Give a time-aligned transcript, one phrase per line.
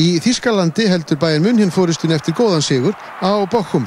[0.00, 3.84] Í Þískalandi heldur bæinn munn hinn fóristun eftir góðan sigur á Bochum.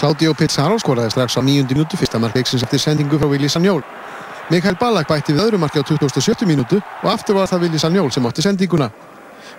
[0.00, 3.84] Claudio Pizarro skoraði strax á nýjundi minútu fyrsta markleiksins eftir sendingu frá Willi Sanjól.
[4.50, 8.10] Mikael Ballack bætti við öðru marki á 2070 mínútu og aftur var það Willi Sanjól
[8.10, 8.88] sem átti sendinguna.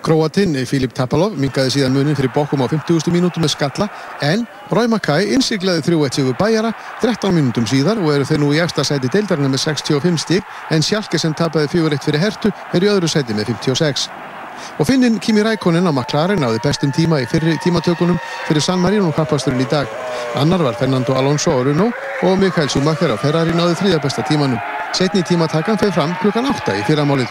[0.04, 3.08] Króatinn Filip Tapalov mingaði síðan munin fyrir Bochum á 50.
[3.14, 3.88] mínútu með skalla
[4.20, 4.44] en
[4.74, 8.90] Rói Mackay innsiglaði 3-1 sigur bæjara 13 mínútum síðar og eru þeir nú í eftir
[8.90, 13.08] sæti deildarina með 65 stík en Sjálke sem tapaði 4-1 fyrir Hertu er í öðru
[13.08, 14.33] sæti með 56.
[14.80, 19.12] Og finninn Kimi Rækonin á McLaren náði bestum tíma í fyrri tímatökunum fyrir San Marino
[19.16, 19.90] kappasturinn í dag.
[20.36, 24.62] Annar var Fernando Alonso á Renault og Mikael Schumacher á Ferrari náði þriðja besta tímanum.
[24.94, 27.30] Setni tímatakan feð fram klukkan 8 í fyrramálið.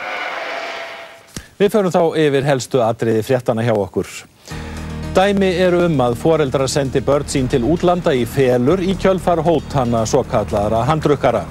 [1.59, 4.09] Við förum þá yfir helstu atriði fréttana hjá okkur.
[5.13, 10.07] Dæmi eru um að foreldrar sendi börn sín til útlanda í felur í kjölfar hótana
[10.09, 11.43] svo kallara handrukkara.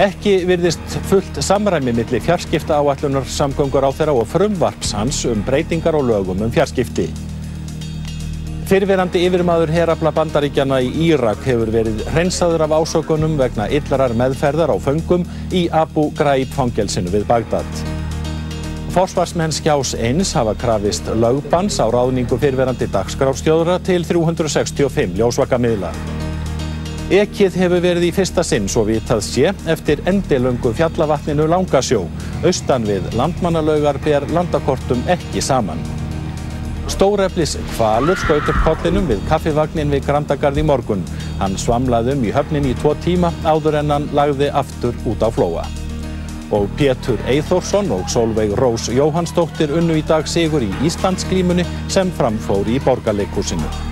[0.00, 5.98] Ekki virðist fullt samræmi milli fjarskipta áallunar samgöngur á þeirra og frumvarps hans um breytingar
[5.98, 7.10] og lögum um fjarskipti.
[8.70, 14.76] Fyrirverandi yfirmaður herafla bandaríkjana í Írak hefur verið hreinsaður af ásökunum vegna illarar meðferðar á
[14.80, 17.84] föngum í Abu Ghraib fangelsinu við Bagdad.
[18.96, 25.92] Forsvarsmenn skjás eins hafa krafist lögbans á ráðningu fyrirverandi dagskráfstjóðra til 365 ljósvakamiðla.
[27.10, 32.04] Ekið hefur verið í fyrsta sinn svo vitað sé eftir endilöngu fjallavatninu Langasjó.
[32.46, 35.82] Austan við landmannalaugar ber landakortum ekki saman.
[36.92, 41.04] Stóreflis kvalur skaut upp kollinum við kaffivagnin við Grandagarð í morgun.
[41.42, 45.28] Hann svamlaði um í höfnin í tvo tíma áður en hann lagði aftur út á
[45.34, 45.66] flóa.
[46.52, 52.68] Og Pétur Eithórsson og Solveig Rós Jóhannsdóttir unnu í dag sigur í Íslandsglímunni sem framfór
[52.68, 53.91] í borgarleikúsinu.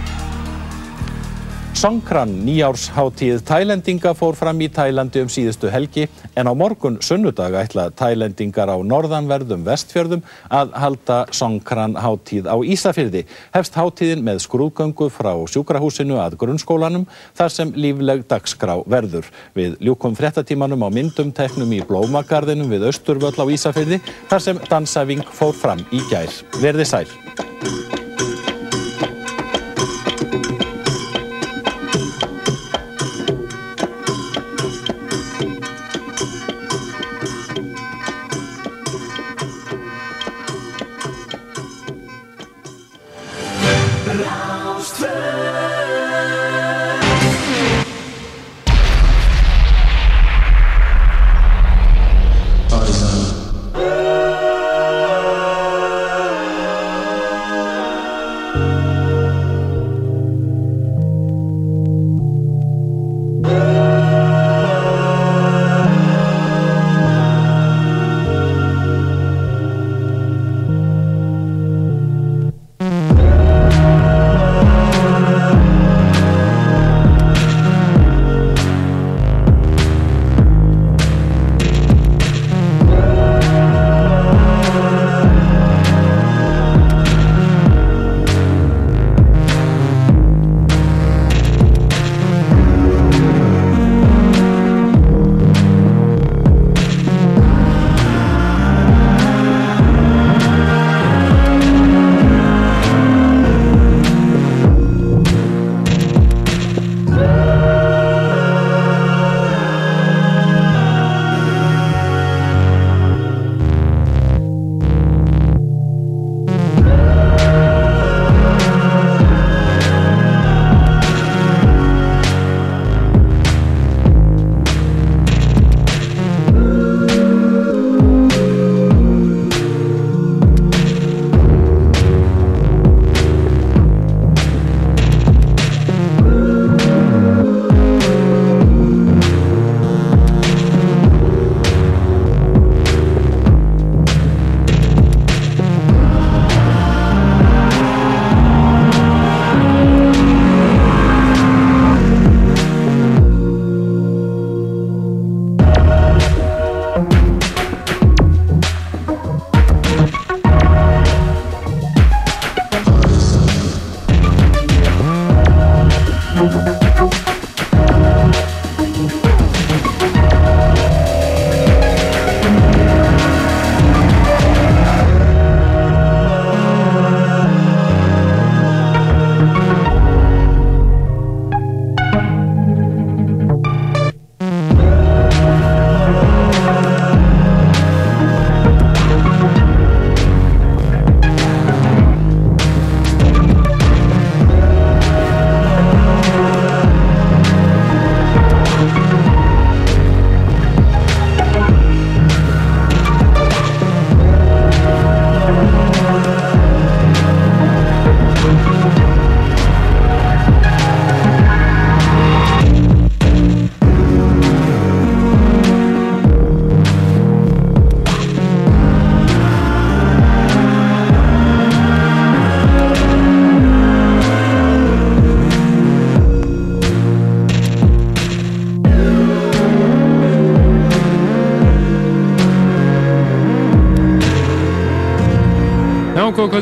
[1.81, 6.03] Songkran nýjársháttíð Tælendinga fór fram í Tælandi um síðustu helgi
[6.37, 10.21] en á morgun sunnudag ætla Tælendingar á norðanverðum vestfjörðum
[10.53, 13.23] að halda Songkran háttíð á Ísafyrði.
[13.57, 19.31] Hefst háttíðin með skrúðgöngu frá sjúkrahúsinu að grunnskólanum þar sem lífleg dagskrá verður.
[19.57, 25.25] Við ljúkum fréttatímanum á myndum teknum í Blómagarðinum við Östurvöll á Ísafyrði þar sem dansaving
[25.33, 26.29] fór fram í gær.
[26.61, 27.09] Verði sæl.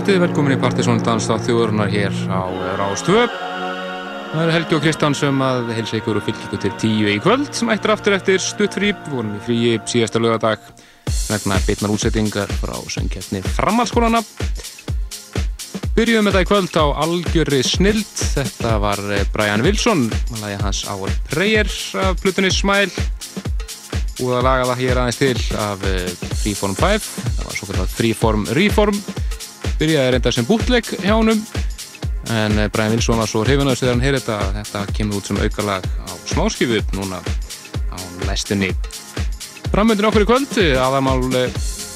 [0.09, 3.27] Kvöldið, velkomin í Partiðsson Danstáð þjóðurnar hér á Rástvö.
[3.29, 7.17] Það eru Helgi og Kristján sem að helsa ykkur og fylgja ykkur til tíu í
[7.21, 8.95] kvöld sem ættir aftur eftir stuttfrí.
[8.95, 10.65] Við vorum í fríi síðasta lögadag
[11.27, 14.25] vegna beitnar útsettingar frá söngkeppni framhalskólana.
[15.99, 18.17] Byrjuðum þetta í kvöld á algjörri snild.
[18.33, 21.77] Þetta var eh, Brian Wilson, maður lagi hans Our Prayer
[22.07, 23.09] af Plutunni Smile.
[24.25, 25.37] Og það hér aðeins til
[25.69, 26.09] af eh,
[26.41, 27.15] Freeform 5.
[27.29, 29.05] Það var svo kallar Freeform Reform.
[29.79, 31.41] Byrjaði reynda sem bútleg hjá honum.
[32.35, 34.39] En eh, Brian Wilson var svo hrifinast þegar hann heyrði þetta.
[34.61, 37.99] Þetta kemur út sem aukarlag á smáskifu núna á
[38.29, 38.73] læstunni.
[39.73, 41.21] Framöndin okkur í kvöld, aðamál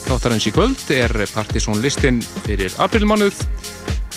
[0.07, 3.39] þáttarins í kvöld er Partiðsson listin fyrir aprilmánuð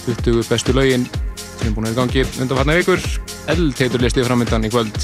[0.06, 1.06] 20 bestu laugin
[1.38, 3.06] sem er búin að gangi undanfarnar vikur
[3.54, 5.00] eldteitur listið framöndan í kvöld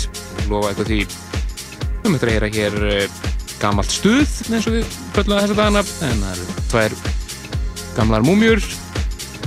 [0.49, 2.77] lofa eitthvað því við möttum að heyra hér
[3.61, 6.99] gamalt stuð eins og við kvöldum þessa dagana en það eru tvær
[7.95, 8.61] gamlar múmjur.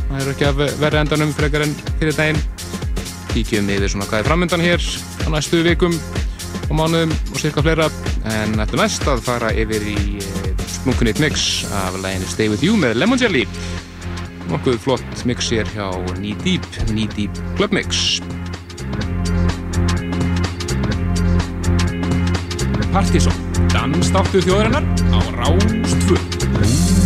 [0.08, 2.40] Það eru ekki að verða endanum frekar en fyrir daginn.
[3.32, 4.84] Kíkjum yfir svona hvað er framöndan hér
[5.24, 5.96] á næstu vikum
[6.68, 7.88] og mánuðum og cirka fleira.
[8.30, 10.20] En ættum næst að fara yfir í
[10.76, 13.46] splunkunnitt mix af læginu Stay With You með Lemon Jelly.
[14.50, 18.20] Nokkuð flott mix hér hjá Knee Deep, Knee Deep Club Mix.
[22.94, 23.34] Partíson,
[23.74, 27.03] dansdáttu þjóðarinnar á Rástfjörn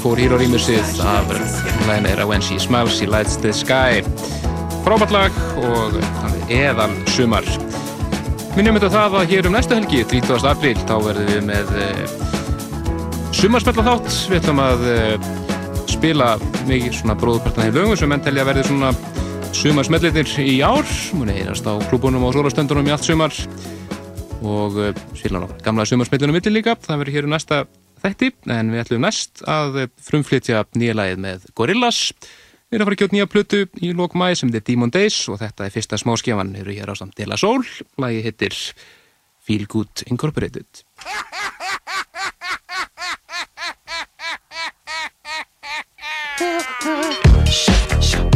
[0.00, 1.28] fór hér á rýmursið af
[1.84, 4.00] lægin er When She Smells She Lights the Sky.
[4.84, 5.98] Frábært lag og
[6.48, 7.44] eðal sumar.
[8.56, 10.46] Minnum þetta það að hér um næsta helgi 30.
[10.48, 12.14] apríl þá verðum við með uh,
[13.36, 14.08] sumarspella þátt.
[14.30, 15.28] Við ætlum að uh,
[15.90, 16.30] spila
[16.70, 18.94] mikið svona bróðpartana í lögum sem enn telja að verði svona
[19.60, 20.88] sumarsmellitir í ár.
[21.20, 23.36] Að heyrast á klúbunum og sólastöndunum í allt sumar.
[24.40, 26.78] Og uh, spila náttúrulega gamla sumarsmellunum millir líka.
[26.88, 27.62] Það verður hér um næsta
[28.10, 32.00] þætti en við ætlum mest að frumflytja nýja lagið með Gorillaz.
[32.70, 35.40] Við erum að fara að gjóta nýja plötu í lókmæði sem er Demon Days og
[35.40, 36.52] þetta er fyrsta smáskjafan.
[36.54, 37.64] Við erum hér á samt Dela Sól.
[37.98, 38.58] Lagið hittir
[39.42, 40.84] Feel Good Incorporated.
[47.50, 48.29] Shut, shut.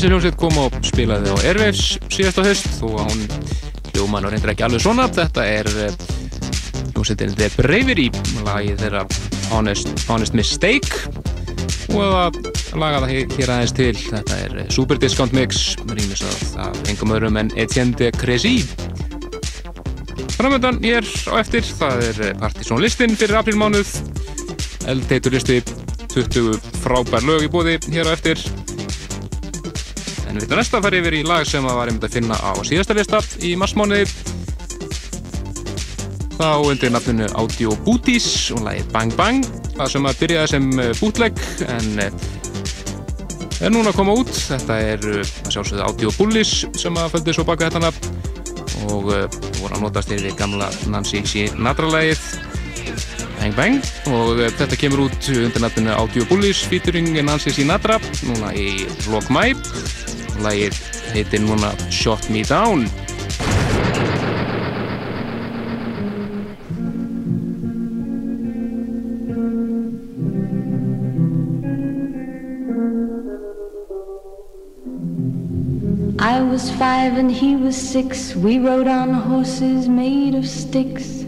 [0.00, 3.18] Þessi hljómsveit kom og spilaði á Airwaves síðast á höst og hún
[3.90, 5.04] hljóman og reyndir ekki alveg svona.
[5.12, 5.98] Þetta er eh,
[6.94, 8.06] hljómsveitin The Bravery
[8.46, 9.02] lagi þeirra
[9.50, 11.02] Honest, Honest Mistake.
[11.92, 12.38] Og
[12.80, 17.36] laga það hér aðeins til þetta er Super Discount Mix rýmis að af engum öðrum
[17.42, 18.62] en Etienne de Crécy.
[20.38, 23.92] Framöndan hér á eftir það er Partizón listin fyrir aprilmánuð
[24.88, 25.60] eldteitur listi
[26.16, 28.40] 20 frábær lög í bóði hér á eftir
[30.30, 32.54] En við þetta næsta farið yfir í lag sem að var einmitt að finna á
[32.62, 34.04] síðasta lista í marsmániði.
[36.36, 39.48] Þá undir nafnunu Audio Booties og lagi Bang Bang.
[39.74, 42.28] Það sem að byrjaði sem eh, bootleg en eh,
[43.58, 44.30] er núna að koma út.
[44.30, 49.10] Þetta er eh, að sjálfsögðu Audio Bullies sem að földi svo baka þetta nafn og
[49.10, 52.22] voru að notast yfir gamla Nancy Sinatra-lægið
[53.40, 57.96] Bang Bang og þetta kemur út undir nafnunu Audio Bullies featuring Nancy Sinatra
[58.28, 59.54] núna í vlog mæ
[60.44, 60.74] Lægir
[61.14, 62.88] heitir núna Shot Me Down
[76.22, 78.36] I was five and he was six.
[78.36, 81.24] We rode on horses made of sticks.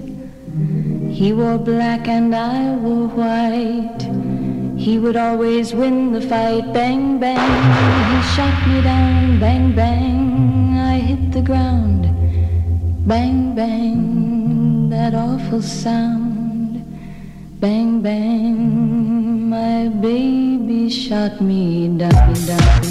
[1.08, 4.01] He wore black and I wore white.
[4.82, 7.38] He would always win the fight, bang, bang.
[7.38, 10.76] He shot me down, bang, bang.
[10.76, 12.02] I hit the ground,
[13.06, 14.88] bang, bang.
[14.90, 16.82] That awful sound,
[17.60, 19.50] bang, bang.
[19.50, 22.81] My baby shot me down, down,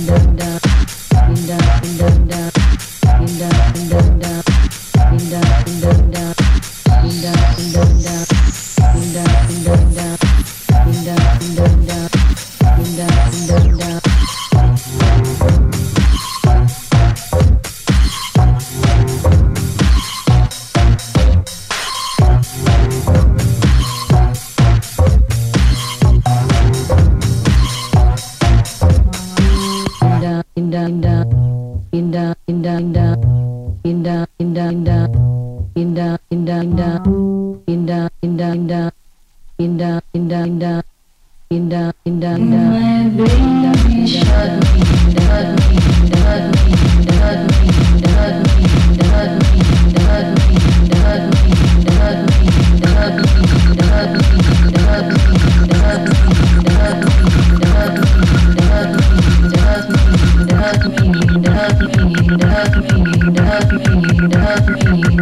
[63.30, 63.84] love me,
[64.28, 65.21] love me.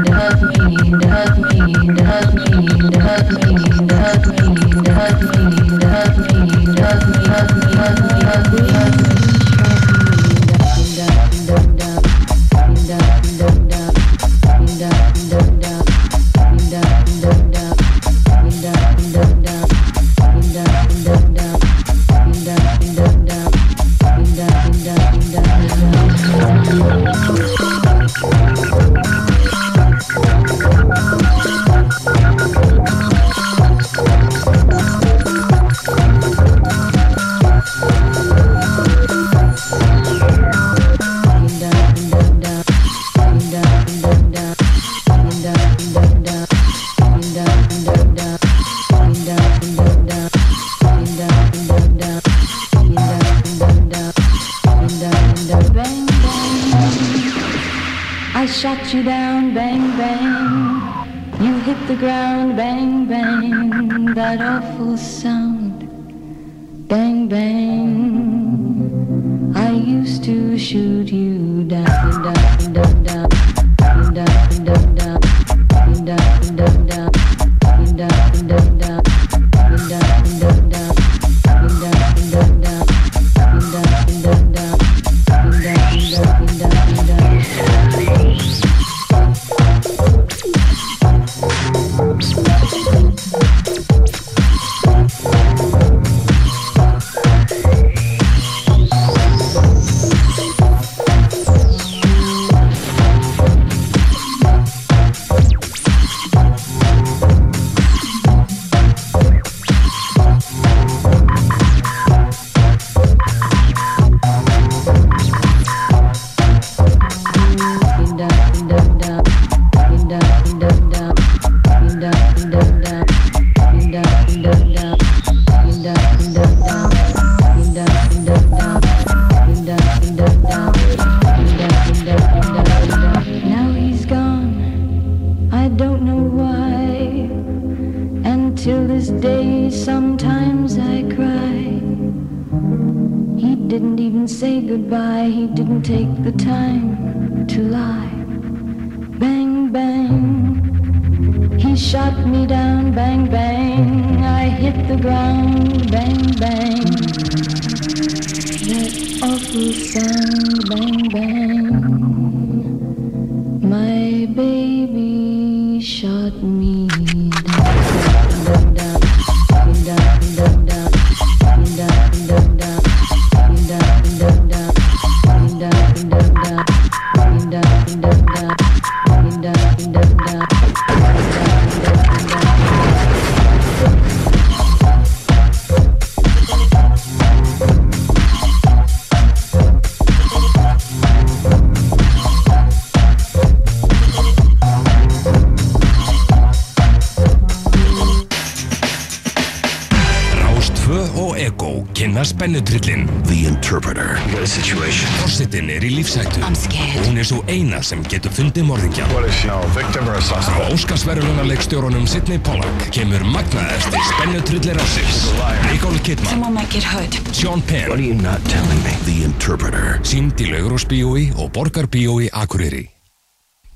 [217.39, 218.91] Sean Penn What are you not telling me?
[219.07, 219.95] The Interpreter.
[220.03, 222.89] Sýnd í Laugrósbíói og Borgarbíói Akureyri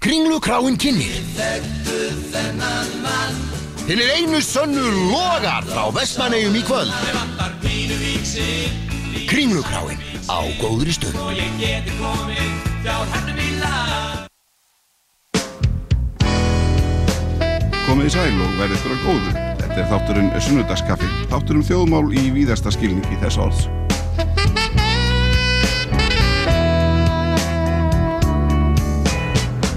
[0.03, 1.13] Kringlukráin kynir.
[3.87, 6.91] Hinn er einu sönnu logar frá Vestmannegjum í kvöld.
[9.31, 11.15] Kringlukráin á góðri stund.
[17.87, 19.52] Komið í sæl og verðið ykkur að góðu.
[19.73, 23.63] Þetta er þátturinn Sunnudagskaffi, þátturinn þjóðmál í víðasta skilningi þess orðs.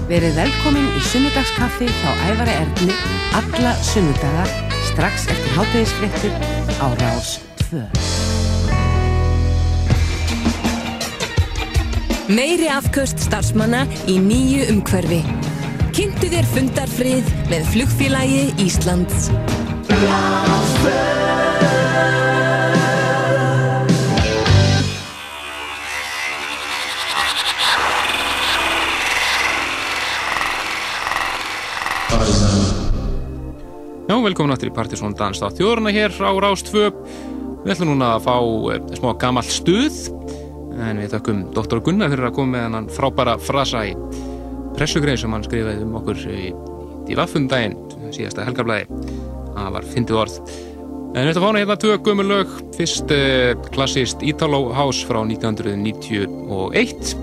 [0.05, 2.93] Verið velkomin í sunnudagskaffi hjá Ævara Erni
[3.41, 4.45] alla sunnudaga
[4.91, 6.37] strax eftir hátæðisfrettur
[6.77, 7.33] á Rás
[7.65, 7.81] 2.
[12.37, 15.23] Meiri afköst starfsmanna í nýju umhverfi.
[15.97, 19.31] Kynntu þér fundarfrið með flugfélagi Íslands.
[19.97, 20.05] Já,
[34.21, 36.93] velkomin aftur í Partisón Dans á þjóðurna hér á Rástvö.
[37.65, 40.13] Við ætlum núna að fá e, smá gamalt stuð
[40.77, 41.81] en við þökkum Dr.
[41.81, 43.97] Gunnar fyrir að koma með hann frábæra frasa í
[44.77, 46.51] pressugrein sem hann skrifaði um okkur í,
[47.09, 47.79] í vaffundaginn
[48.13, 49.16] síðasta helgarblæði.
[49.57, 50.35] Það var fyndið orð.
[51.17, 52.47] En við ætlum að fá hana hérna tvö gömur lög.
[52.77, 53.21] Fyrst e,
[53.73, 57.17] klassist Italo House frá 1991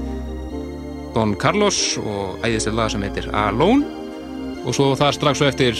[1.14, 3.86] Don Carlos og æðislega lag sem heitir Alone
[4.64, 5.78] og svo það strax svo eftir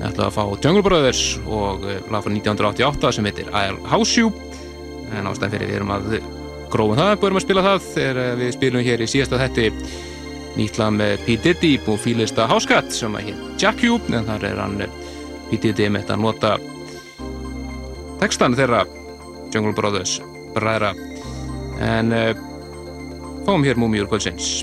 [0.00, 4.16] Við ætlum að fá Jungle Brothers og eh, lag frá 1988 sem heitir I'll House
[4.16, 4.30] You
[5.12, 6.14] en ástæðan fyrir við erum að
[6.70, 9.66] grófum það, búum að spila það þegar eh, við spilum hér í síðasta þetti
[10.56, 11.36] nýtt lag með P.
[11.44, 14.80] Diddy og fílista Háskat sem að hér Jack You en þar er hann
[15.50, 15.58] P.
[15.58, 16.52] Diddy með þetta að nota
[18.20, 18.84] textan þeirra
[19.50, 20.18] Jungle Brothers
[20.54, 20.94] bræðra
[21.82, 22.30] en uh,
[23.46, 24.60] fáum hér múmiur kvöldsins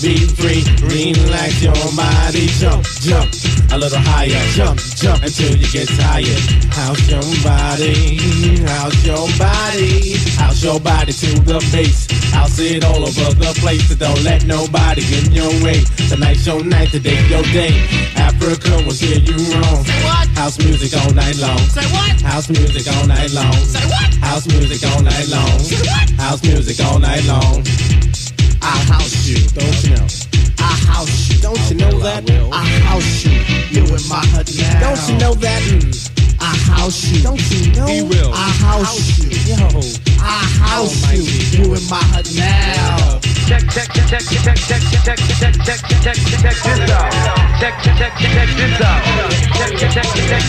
[0.00, 3.28] Be free, relax your body, jump, jump,
[3.70, 6.40] a little higher, jump, jump until you get tired.
[6.72, 8.16] House your body,
[8.64, 12.08] house your body, house your body to the face?
[12.32, 15.84] I'll see it all over the place, so don't let nobody get in your way.
[16.08, 17.76] Tonight's your night, today your day.
[18.16, 19.84] Africa will hear you wrong.
[19.84, 20.28] Say what?
[20.32, 21.60] House music all night long.
[21.68, 22.16] Say what?
[22.22, 23.52] House music all night long.
[23.52, 24.14] Say what?
[24.24, 25.58] House music all night long.
[25.60, 26.08] Say what?
[26.16, 27.89] House music all night long.
[28.70, 30.06] I'll house you, don't you know?
[30.60, 32.30] I house you, don't you know that?
[32.52, 33.32] I house you,
[33.74, 34.80] you in my now.
[34.80, 35.60] Don't you know that?
[35.62, 36.36] Mm.
[36.40, 37.86] I house you, don't you know?
[37.86, 38.32] He will.
[38.32, 40.09] I house you, yo.
[40.20, 41.24] I house you,
[41.56, 43.20] you in my hut now.
[43.50, 46.80] Check, check, check, check, check, check, check, check, check, check, check, check.
[47.60, 48.90] Check, check, check, check.
[49.00, 49.90] Check, check, check, check.
[49.90, 50.44] Check, check, check, check,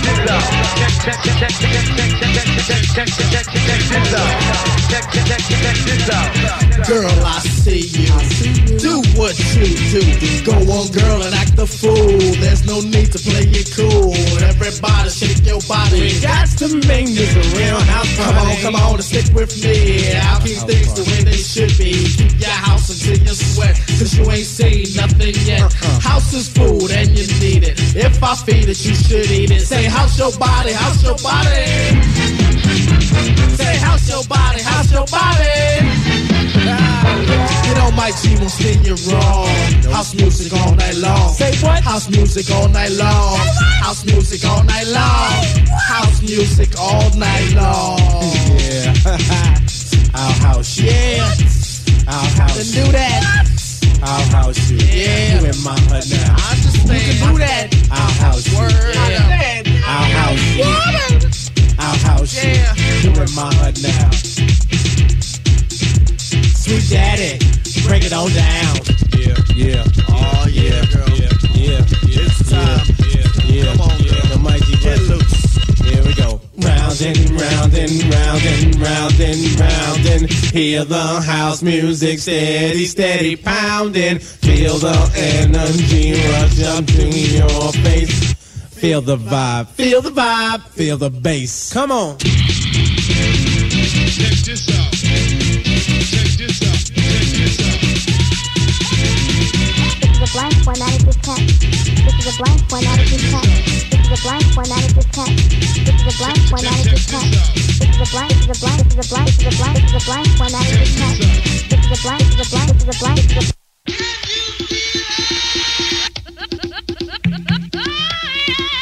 [1.31, 3.47] check, check, check, check, check, check,
[4.11, 4.41] check.
[4.91, 6.87] Check, check, check, check.
[6.87, 8.11] Girl, I see you.
[8.77, 10.01] Do what you do.
[10.43, 12.19] Go on, girl, and act the fool.
[12.41, 14.13] There's no need to play it cool.
[14.43, 16.19] Everybody shake your body.
[16.21, 18.33] Got to make this a real house party.
[18.33, 19.60] Come on, come on, and stick with.
[19.63, 21.93] I'll keep things the way they should be.
[22.17, 25.71] Keep your house until you sweat, cause you ain't seen nothing yet.
[26.01, 27.77] House is food and you need it.
[27.95, 29.61] If I feed it, you should eat it.
[29.61, 32.01] Say, house your body, house your body.
[33.53, 35.45] Say, house your body, house your body.
[36.65, 37.40] Ah,
[37.71, 39.47] You know my G won't spin you wrong.
[39.95, 41.31] House music all night long.
[41.31, 41.81] Say what?
[41.81, 43.37] House music all night long.
[43.79, 45.31] House music all night long.
[45.87, 47.97] House music all night long.
[48.59, 48.91] Yeah.
[50.19, 51.23] Our house, yeah.
[52.11, 52.59] Our house.
[52.59, 53.47] Then do that.
[54.03, 54.75] Our house, you.
[54.75, 55.39] Yeah.
[55.39, 56.35] You in my hut now.
[56.35, 56.91] I understand.
[56.91, 57.71] You can do that.
[57.89, 58.95] Our house, Word.
[58.95, 59.63] Yeah.
[59.87, 61.79] Our house, yeah.
[61.79, 62.75] Our house, yeah.
[62.99, 65.10] You in my hut now.
[66.71, 67.35] Sweet daddy,
[67.85, 68.79] break it on down.
[69.19, 69.83] Yeah, yeah.
[70.07, 71.09] Oh yeah, girl.
[71.09, 72.23] Yeah, yeah, yeah.
[72.23, 72.87] It's time.
[73.11, 73.65] Yeah, yeah.
[73.75, 74.23] Come on, girl.
[74.31, 75.35] The mighty get loose.
[75.83, 76.39] Here we go.
[76.63, 82.85] Round and round and round and round and round and hear the house music steady,
[82.85, 84.19] steady pounding.
[84.19, 88.33] Feel the energy rush up to your face.
[88.79, 91.73] Feel the vibe, feel the vibe, feel the bass.
[91.73, 92.17] Come on.
[92.17, 92.29] Check
[94.45, 95.10] this out.
[100.31, 101.39] A blank formatted discount.
[101.39, 103.45] This is a blank formatted discount.
[103.45, 105.35] This is a blank formatted discount.
[105.35, 107.31] This is a blank formatted discount.
[107.31, 108.31] This is a blank.
[108.47, 108.79] This is a blank.
[108.81, 109.27] This is a blank.
[109.27, 109.75] This is a blank.
[109.75, 111.17] This is a blank formatted discount.
[111.69, 112.21] This is a blank.
[112.21, 112.71] This is a blank.
[112.71, 113.19] This is a blank.
[113.21, 113.61] This is a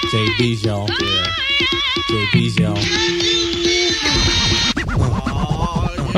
[0.10, 0.88] JB's y'all.
[0.90, 1.26] Yeah.
[2.10, 2.99] JB's y'all.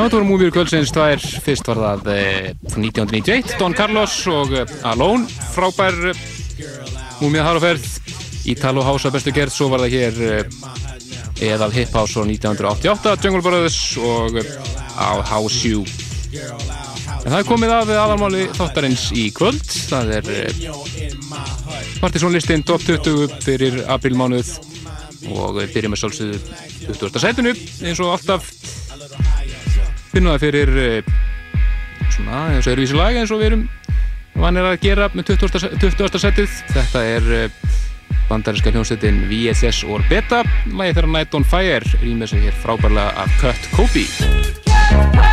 [0.02, 4.56] Já, þetta voru múmjur kvöldsins tvær, fyrst var það eh, frá 1991, Don Carlos og
[4.58, 6.24] eh, Alone, frábær eh,
[7.20, 7.86] múmjað þar á ferð,
[8.50, 13.14] Italo House að bestu gerð, svo var það hér eh, eðal Hip House frá 1988,
[13.28, 14.50] Jungle Brothers og eh,
[14.98, 15.86] á House You.
[15.86, 20.68] En það er komið að aðalmáli þáttarins í kvöld, það er eh,
[22.02, 24.56] Partizónlistin top 20 fyrir aprilmánuð
[25.30, 26.42] og byrjum með sálsögðu
[26.90, 27.22] 20.
[27.22, 28.50] sætunu eins og alltaf
[30.12, 31.14] finnum það fyrir eh,
[32.12, 33.68] svona eins og öðruvísi lag eins og við erum
[34.42, 35.78] vanir að gera með 20.
[35.82, 36.22] 20.
[36.26, 37.60] setið þetta er eh,
[38.30, 43.38] bandarinska hljómsveitin VSS or Beta lagi þeirra Night on Fire rýmur sig hér frábærlega af
[43.44, 45.31] Kurt Kobe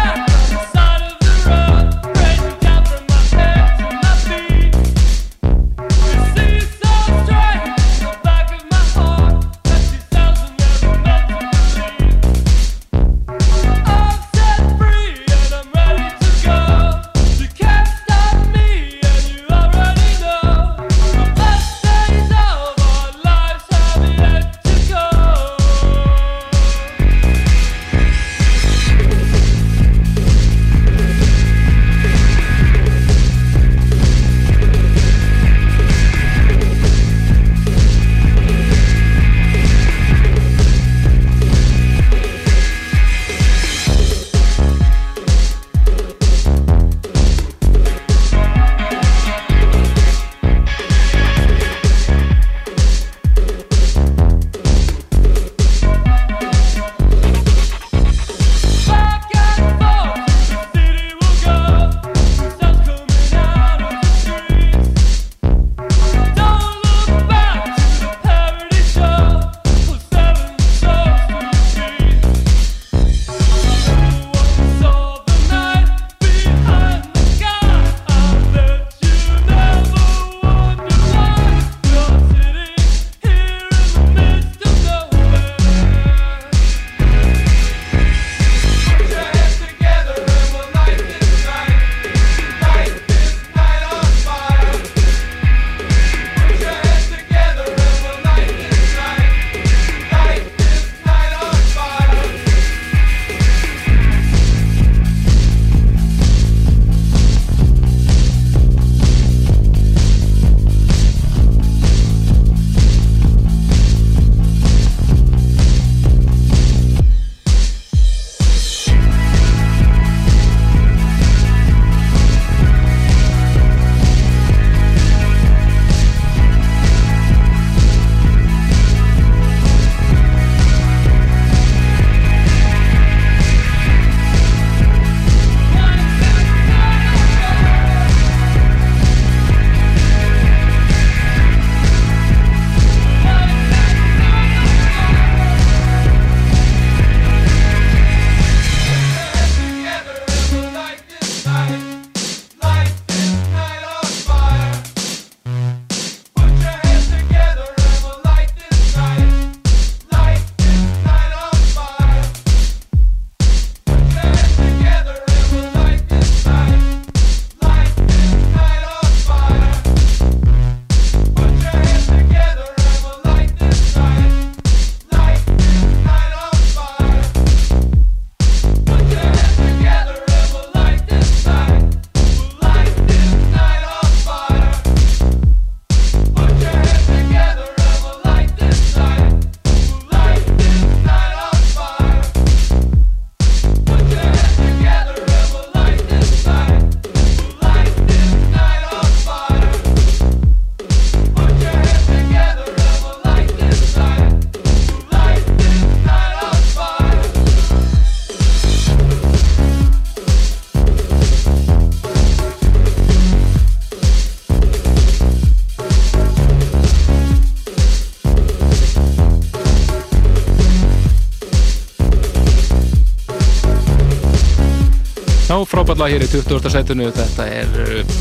[226.09, 226.71] lag hér í 20.
[226.73, 228.13] setinu þetta er uh,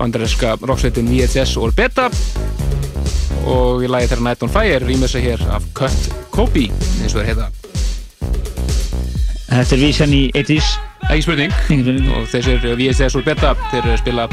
[0.00, 2.08] bandarinska rocksveitin VHS Orbeta
[3.46, 7.20] og í lagi þeirra Night on Fire rýmur sig hér af Cut Kobe eins og
[7.20, 7.46] þeir heita.
[9.46, 10.72] Þetta er vísan í 80s
[11.10, 11.54] Ekki spurning.
[12.16, 14.26] Og þessir VSS og Beta þeir spila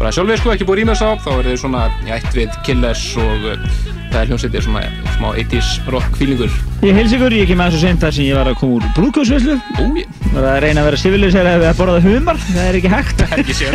[0.00, 1.10] bara sjálfið sko, ekki búið rýmast á.
[1.22, 3.70] Þá er þeir svona í ætt við Killers og uh,
[4.12, 4.82] það er hljómsveitir svona
[5.14, 6.58] smá 80s rock feelingur.
[6.82, 10.02] Ég heils ykkur, ég kem og sent þar sem ég var að koma úr
[10.32, 12.38] brúðkjósveislu var að reyna að vera civilisera eða að borða humar.
[12.40, 13.18] Það er ekki hægt.
[13.20, 13.74] Það er ekki sér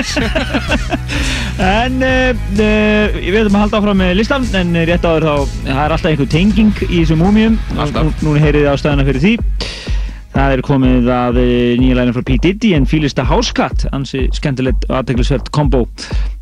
[1.67, 5.83] En uh, uh, við veitum að halda áfram með listan en rétt áður þá, það
[5.83, 7.59] er alltaf einhver tenging í þessum múmium.
[7.77, 8.07] Alltaf.
[8.07, 9.33] Nú, Núna heyrið þið ástæðana fyrir því.
[10.37, 11.37] Það er komið að
[11.81, 12.37] nýja læna frá P.
[12.43, 15.83] Diddy en fýlista Housecat ansi skemmtilegt og aðteglisvert kombo.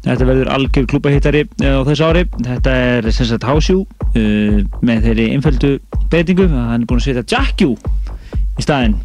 [0.03, 2.25] Þetta verður algjör klúpahittari á þessu ári.
[2.43, 5.75] Þetta er sem sagt You uh, með þeirri einföldu
[6.11, 7.77] breytingu að hann er búinn að setja Jack You
[8.59, 8.99] í staðinn.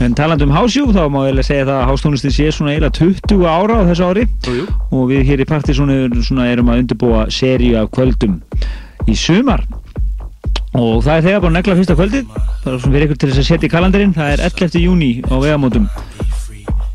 [0.00, 3.46] En taland um You þá má ég segja það að hástónlistin sé svona eiginlega 20
[3.48, 4.24] ára á þessu ári.
[4.44, 4.66] Jú, jú.
[4.92, 8.42] og við hér í Partisónu svona erum að undirbúa seríu af kvöldum
[9.08, 9.64] í sumar.
[10.76, 12.28] Og það er þegar að negla fyrsta kvöldið.
[12.62, 14.14] Það er svona fyrir ykkur til þess að setja í kalendarinn.
[14.16, 14.80] Það er 11.
[14.84, 15.88] júni á vegamótum.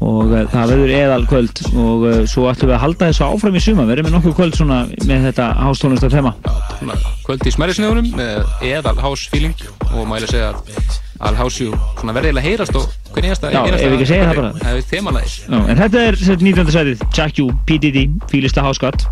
[0.01, 3.57] Og uh, það verður eðal kvöld og uh, svo ætlum við að halda þessu áfram
[3.57, 3.89] í sumar.
[3.89, 6.33] Verðum við nokkuð kvöld svona með þetta hástónlistar þema
[6.77, 9.57] Svona kvöld í smerrisnöðunum með eðal house feeling
[9.91, 13.51] og má ég að segja að al house you svona verðilega heyrast og hvernig einasta
[13.53, 14.51] Já, ef við ekki segja það bara.
[14.61, 16.71] Það er þemalæðis Já, en þetta er sem sagt 19.
[16.77, 17.81] sætið Jack You, P.
[17.85, 19.07] Diddy, Fílista Háskatt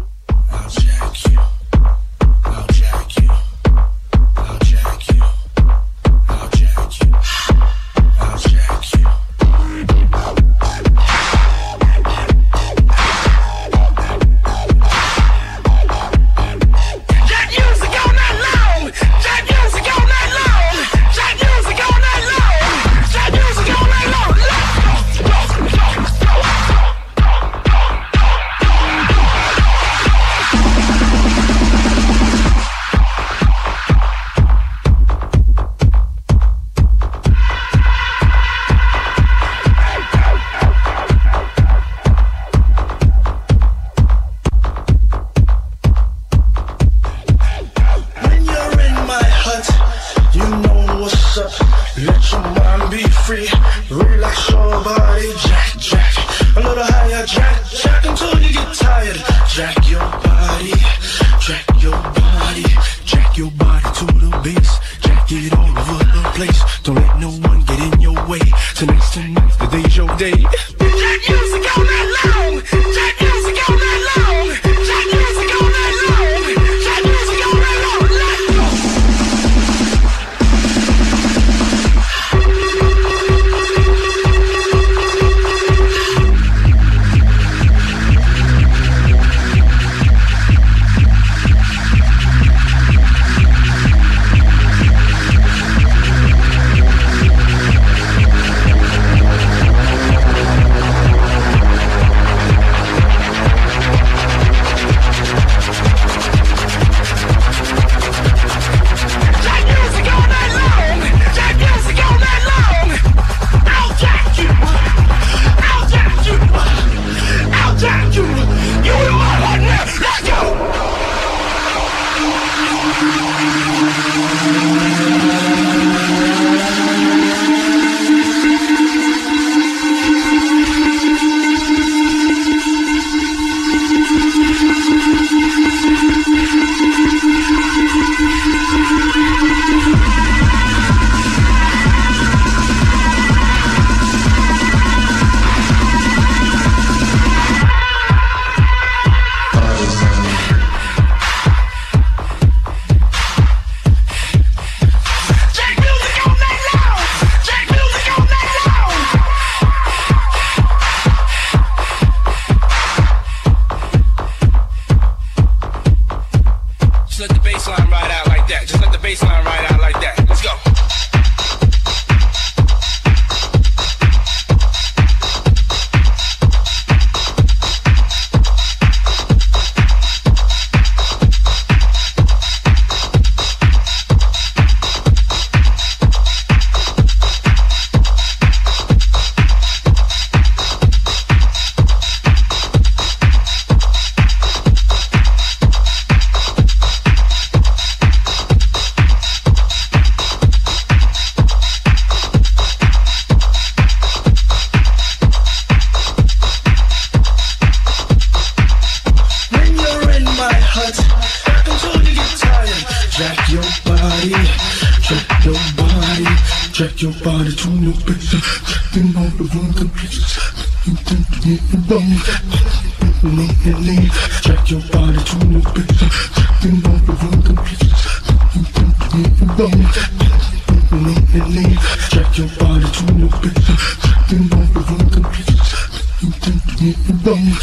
[237.50, 237.56] Já,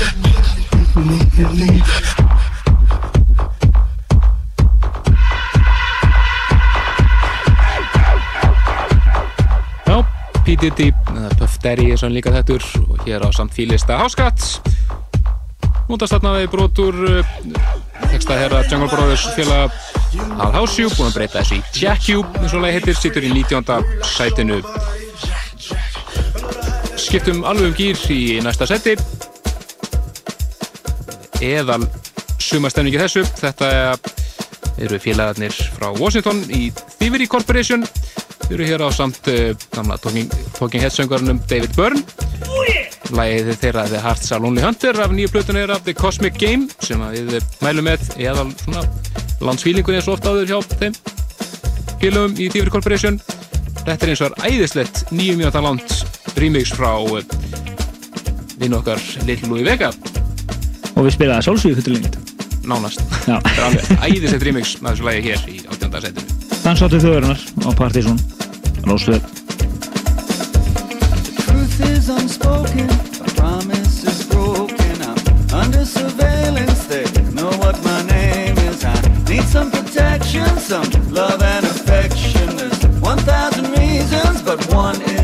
[10.45, 10.57] P.
[10.57, 14.41] Diddy, eða Puff Daddy er svo líka þettur og hér á samt fílista Háskatt
[15.87, 16.99] Mútast þarna við brotur
[18.11, 19.71] Teksta herra Jungle Brothers félag
[20.41, 23.31] Al You, búin að breyta þessu í Jack You eins og lagi heitir, sittur í
[23.37, 23.87] 19.
[24.17, 24.59] sætinu
[26.99, 28.97] Skiptum alveg um gýr í næsta seti
[31.45, 31.85] Eðal
[32.41, 33.25] sumastemningi þessu.
[33.39, 33.69] Þetta
[34.83, 36.69] eru félagarnir frá Washington í
[36.99, 37.85] Thievery Corporation.
[38.47, 42.03] Þau eru hér á samt uh, gamla Talking, talking Heads söngvarnum David Byrne.
[43.17, 47.03] Lægið þeirra The Hearts are Lonely Hunter af nýju plötun þeirra The Cosmic Game sem
[47.13, 48.83] við mælum með eða svona
[49.47, 50.97] landsfílingun eins og ofta áður hjá þeim
[52.03, 53.21] félögum í Thievery Corporation.
[53.85, 56.01] Þetta er eins og er æðislegt nýju mínúta langt
[56.37, 57.23] remix frá uh,
[58.59, 59.93] vinnu okkar Little Louis Vega
[60.97, 62.19] Og við spilaði sólsvíðu fyrir lengt.
[62.67, 63.37] nánast Já.
[63.45, 66.01] Þetta er alveg æðislegt remix með þessu lægi hér í 18.
[66.07, 66.37] setinu
[66.67, 68.19] Dansáttu þjóðurinnar á Partizón.
[68.87, 69.23] Rósvöð.
[71.45, 72.91] Truth is unspoken,
[73.23, 74.97] a promise is broken.
[75.07, 77.05] I'm under surveillance, they
[77.39, 78.83] know what my name is.
[78.85, 78.95] I
[79.29, 82.57] need some protection, some love and affection.
[82.57, 85.16] There's 1,000 reasons, but one is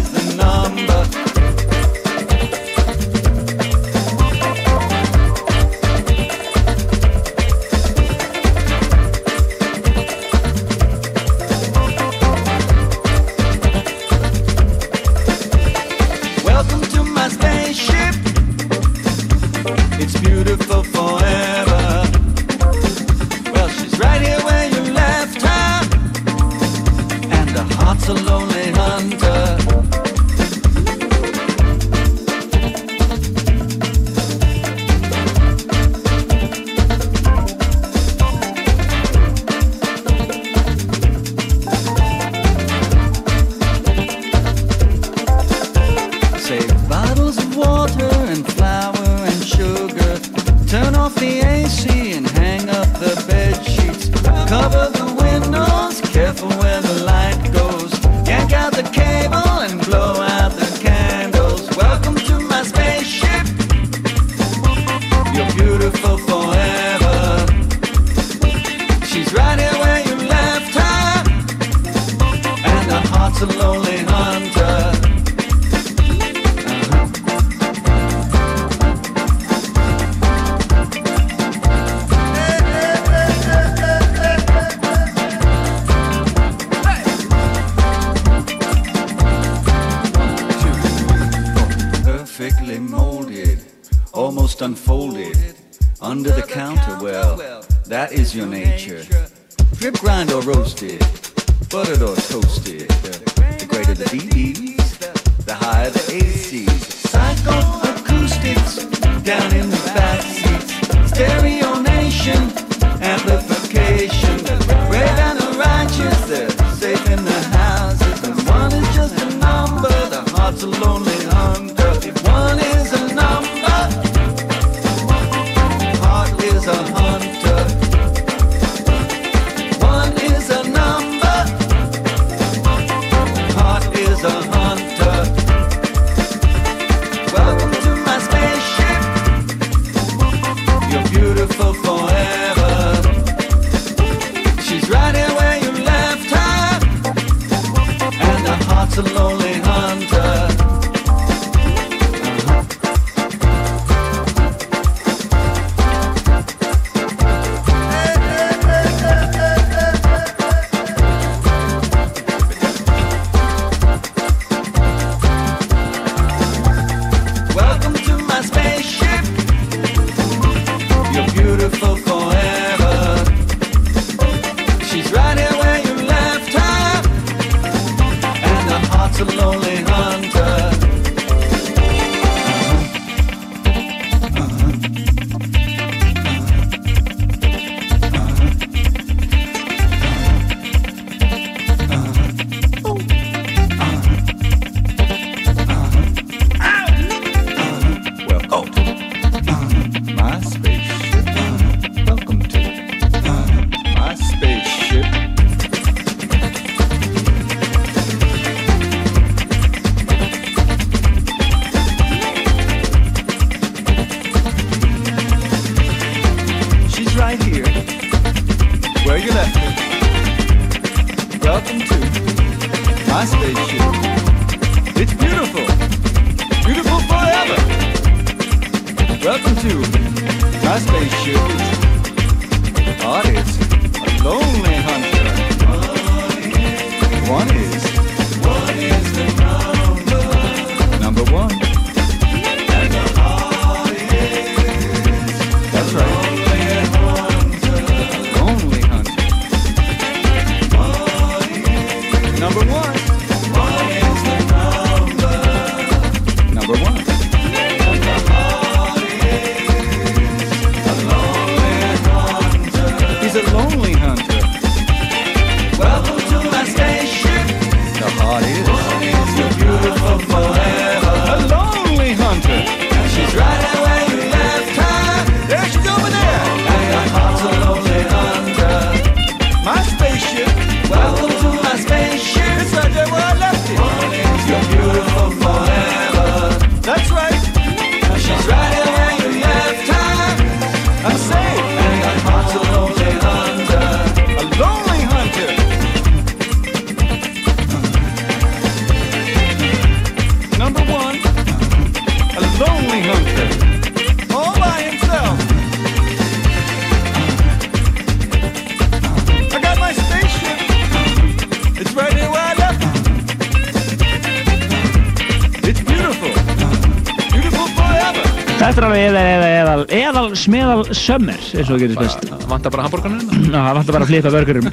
[320.97, 322.47] sömmer, eins og það gerist best.
[322.51, 324.69] Vantar bara hambúrgarnir Já, það vantar bara að flipa börgurum.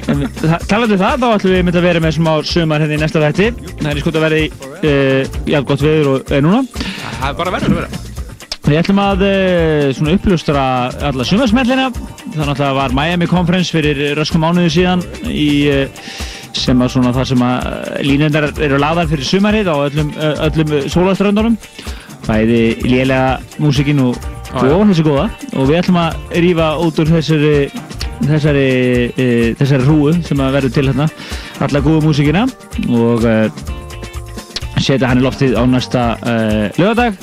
[0.70, 3.24] Talandi um það, þá ætlum við myndið að vera með smá sumar hérna í næsta
[3.24, 3.50] þætti.
[3.80, 4.46] Það er í skot að verði,
[4.80, 6.62] uh, já, gott veður og er núna.
[6.76, 8.06] Það er bara verður að vera.
[8.70, 10.64] Við ætlum að uh, svona upplustra
[11.10, 11.86] alla sumarsmellina.
[12.26, 16.12] Þannig að það var Miami Conference fyrir röskum mánuði síðan í uh,
[16.56, 17.66] sem að svona það sem að
[18.06, 20.12] línundar eru laðar fyrir sumarið á öllum,
[20.46, 21.56] öllum sólaströndunum.
[22.26, 24.18] Bæði lélega músikinn og,
[24.52, 25.28] og þessi góða.
[25.60, 27.54] Og við ætlum að rífa út úr þessari
[28.20, 28.68] þessari,
[29.16, 29.26] e,
[29.58, 31.06] þessari hrúu sem að verður til hérna
[31.64, 32.46] alla góða músikina
[32.88, 33.36] og e,
[34.80, 37.16] setja hann í loftið á næsta uh, lögadag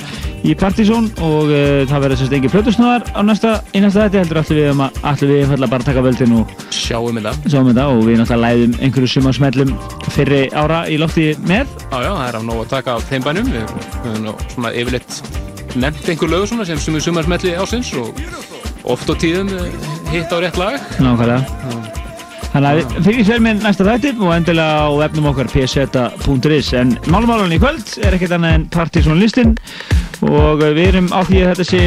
[0.46, 4.40] í Partizón og uh, það verður sérst engin plötusnöðar á næsta, í næsta þetta heldur
[4.42, 7.34] allir við um að allir við einfallega bara taka völdin og Sjáum þetta.
[7.50, 9.74] sjáum þetta og við náttúrulega læðum einhverju sumarsmellum
[10.14, 13.22] fyrri ára í loftið með Já, já, það er á nóg að taka á þeim
[13.24, 13.46] bænum.
[13.48, 13.62] Við
[14.04, 15.07] höfum svona yfirleitt
[15.82, 18.18] nefnt einhver lög svona sem sumir sumarsmelli ásins og
[18.88, 19.70] oft á tíðum eh,
[20.12, 20.78] hitt á rétt lag.
[20.98, 21.42] nákvæmlega.
[22.48, 26.94] Þannig að við fylgjum sér með næsta þætti og endilega á efnum okkar pseta.is en
[27.12, 29.58] málumálun í kvöld er ekkert annað en Partizón listin
[30.24, 31.82] og við erum á því að þetta sé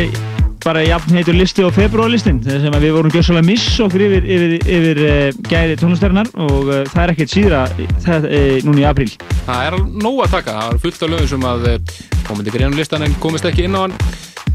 [0.61, 4.53] bara jafn heitur listi og februarlistin þess að við vorum gjössalega miss okkur yfir, yfir,
[4.61, 7.61] yfir uh, gæði tónlistarinnar og uh, það er ekkert síðra
[8.05, 8.27] það,
[8.67, 9.09] núna í apríl.
[9.47, 11.95] Það er nóg að taka, það er fullt af lögum sem að eh,
[12.31, 13.97] komandi greinum listan en komist ekki inn á hann.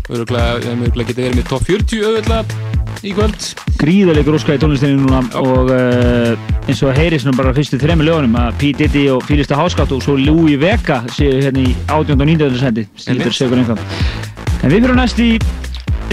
[0.07, 0.74] Öruglega
[1.05, 2.57] getið verið með top 40 auðvitað
[3.05, 3.47] í kvöld.
[3.77, 8.07] gríðarlega óska í tónlistinni núna og uh, eins og að heyri svona bara fyrstu þremi
[8.07, 8.72] lögunum að P.
[8.79, 12.16] Diddy og Fílista Háskátt og svo Louis Vega séu hérna í 18.
[12.16, 12.59] og 19.
[12.62, 13.83] sendi slítur segur einhvað
[14.62, 15.31] en við fyrir næst í,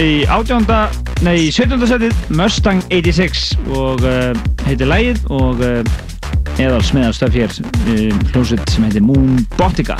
[0.02, 0.68] í 18.
[1.26, 1.86] nei, í 17.
[1.90, 4.32] setið Mustang 86 og uh,
[4.68, 5.94] heitir lægið og uh,
[6.60, 9.98] eðal smeðarstöf hér uh, hljómsveit sem heitir Moon Botica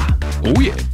[0.53, 0.94] Úi, yeah.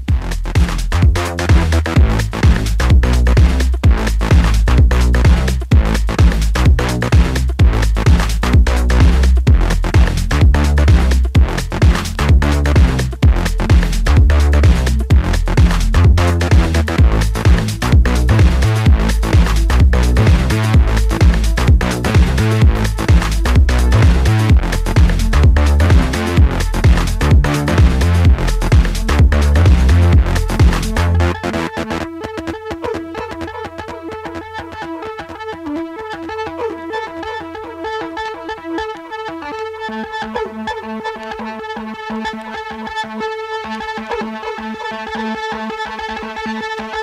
[41.80, 41.96] Thank
[46.94, 46.99] you.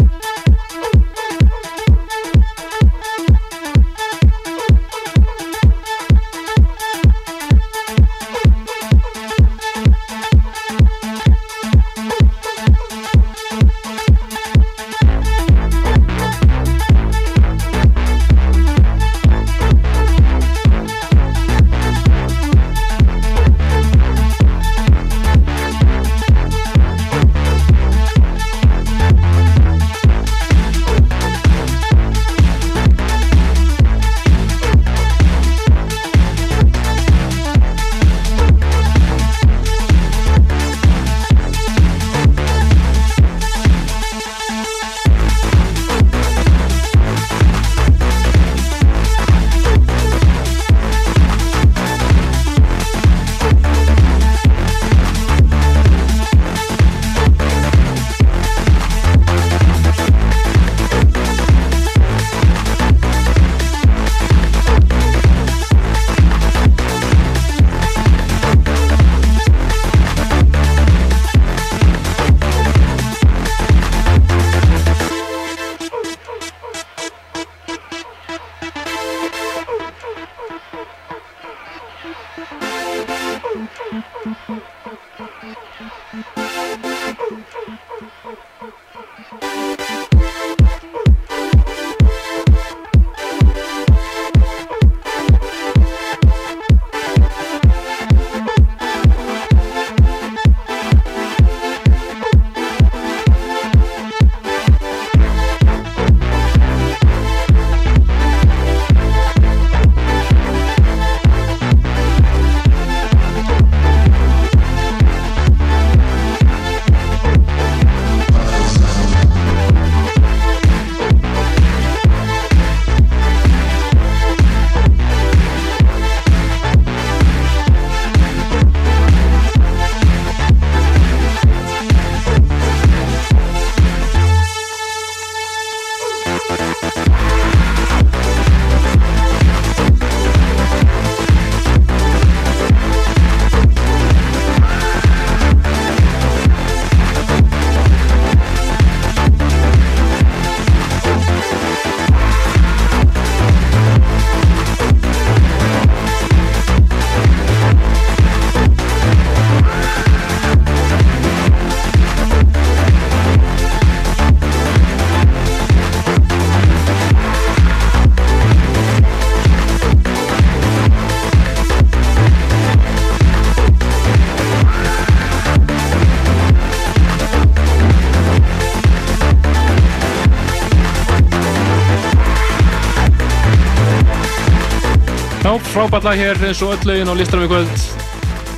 [185.78, 187.82] Frábært lag hér eins og öll lögin á listanum í kvöld.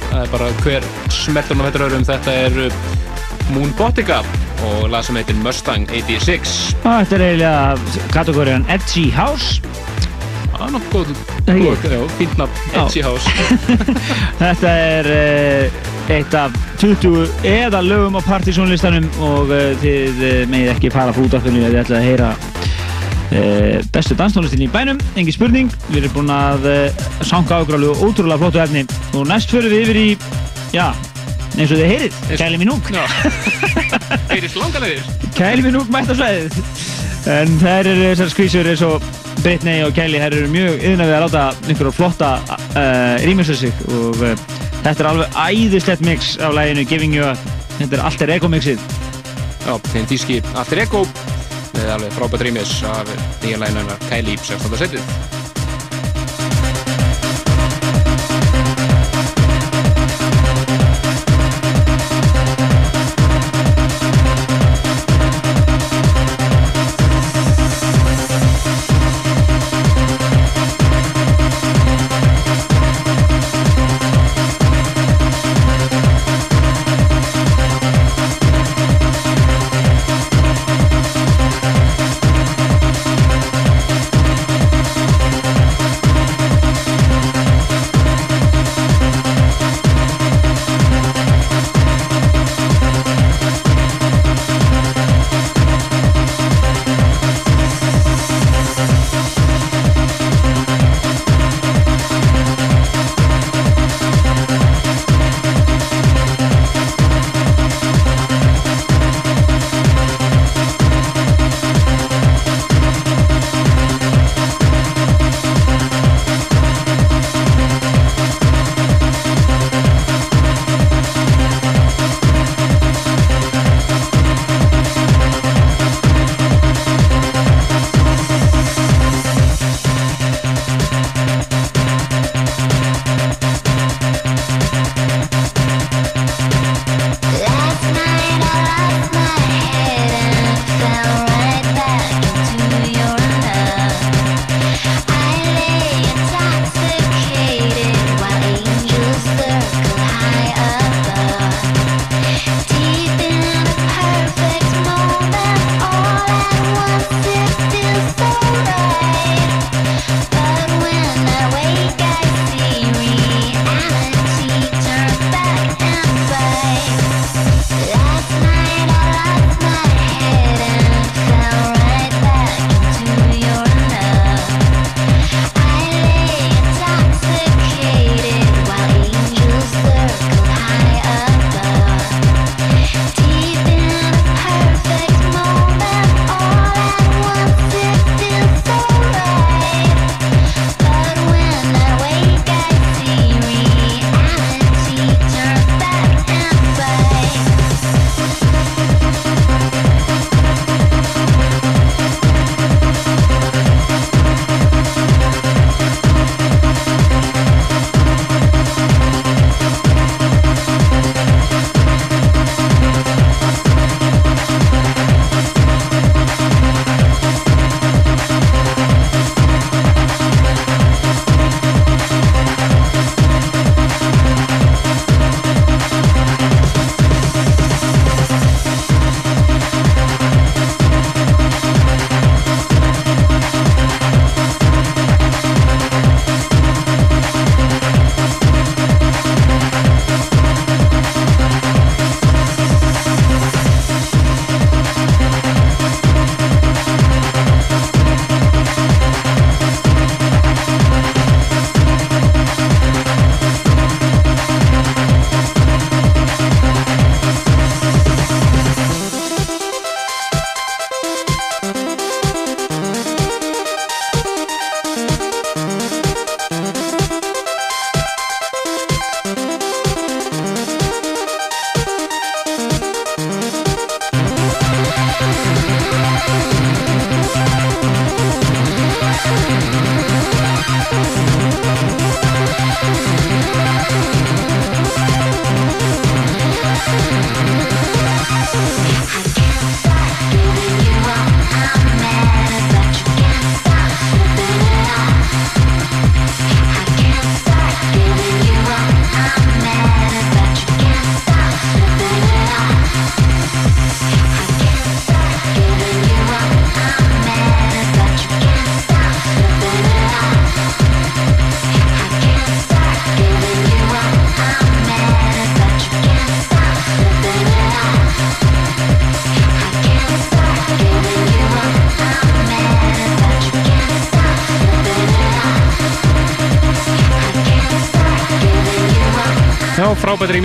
[0.07, 2.05] Það er bara hver smeltur á þetta öðrum.
[2.07, 2.77] Þetta er uh,
[3.51, 4.21] Moon Botica
[4.63, 6.53] og lag sem heitir Mustang 86.
[6.79, 9.59] Og þetta er eiginlega kategóriðan Edgy House.
[10.53, 11.11] Það er nokkuð
[11.49, 11.83] góð,
[12.71, 12.85] Já.
[12.85, 13.35] Edgy House.
[14.43, 15.83] Þetta er uh,
[16.15, 20.23] eitt af 20 eða lögum á partysónlistanum og uh, þið
[20.55, 22.31] megið ekki fara frá útafinu að þið ætlaði að heyra
[23.93, 25.69] bestu danstónlistin í bænum, engin spurning.
[25.89, 29.85] Við erum búin að uh, sanga okkur alveg ótrúlega flottu efni og næst förum við
[29.85, 30.07] yfir í,
[30.73, 30.87] já,
[31.55, 32.91] eins og þið heyrið, Kæli Minúk.
[34.31, 35.05] Heyrist langalegir.
[35.37, 36.59] Kæli Minúk mætt á svæðið.
[37.29, 39.03] En þær eru þessar skvísur eins og
[39.43, 44.23] Britney og Kæli, þær eru mjög yðnaðið að láta einhverja flotta uh, rýmisa sig og
[44.23, 44.33] uh,
[44.81, 47.47] þetta er alveg æðislegt mix af læginu Giving You Up.
[47.79, 48.81] Þetta er Alter Ego mixið.
[49.67, 51.03] Já, þeim tíski Alter Ego
[51.99, 53.11] alveg frábært rýmis af
[53.43, 54.79] nýja læginu hennar Kylie 16.
[54.79, 55.28] setið.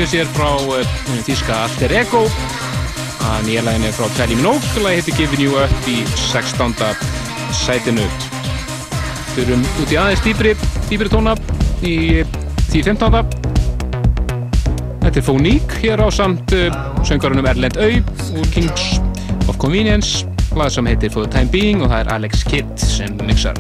[0.05, 2.21] Rýmið sér frá uh, þíska Alter Ego.
[3.25, 4.83] Að nýja lægin er frá Kylie Minogue.
[4.85, 6.75] Lægi heitir Giving You Up í 16.
[7.57, 8.05] sætinu.
[9.33, 10.53] Þurfum út í aðeins dýbri,
[10.91, 11.33] dýbri tóna
[11.81, 12.21] í
[12.69, 13.33] því 15.
[15.07, 16.69] Þetta er Fóník hér á samt uh,
[17.01, 17.89] söngarunum Erlend Au
[18.37, 18.99] úr Kings
[19.49, 20.29] of Convenience.
[20.53, 23.57] Lag sem heitir For the Time Being og það er Alex Kidd sem mixar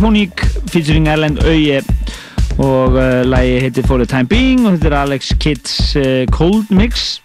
[0.00, 0.40] Fóník
[0.70, 1.82] featuring Erlend Auje
[2.62, 6.70] og uh, lagi heitir For the Time Being og þetta er Alex Kids uh, Cold
[6.72, 7.18] Mix.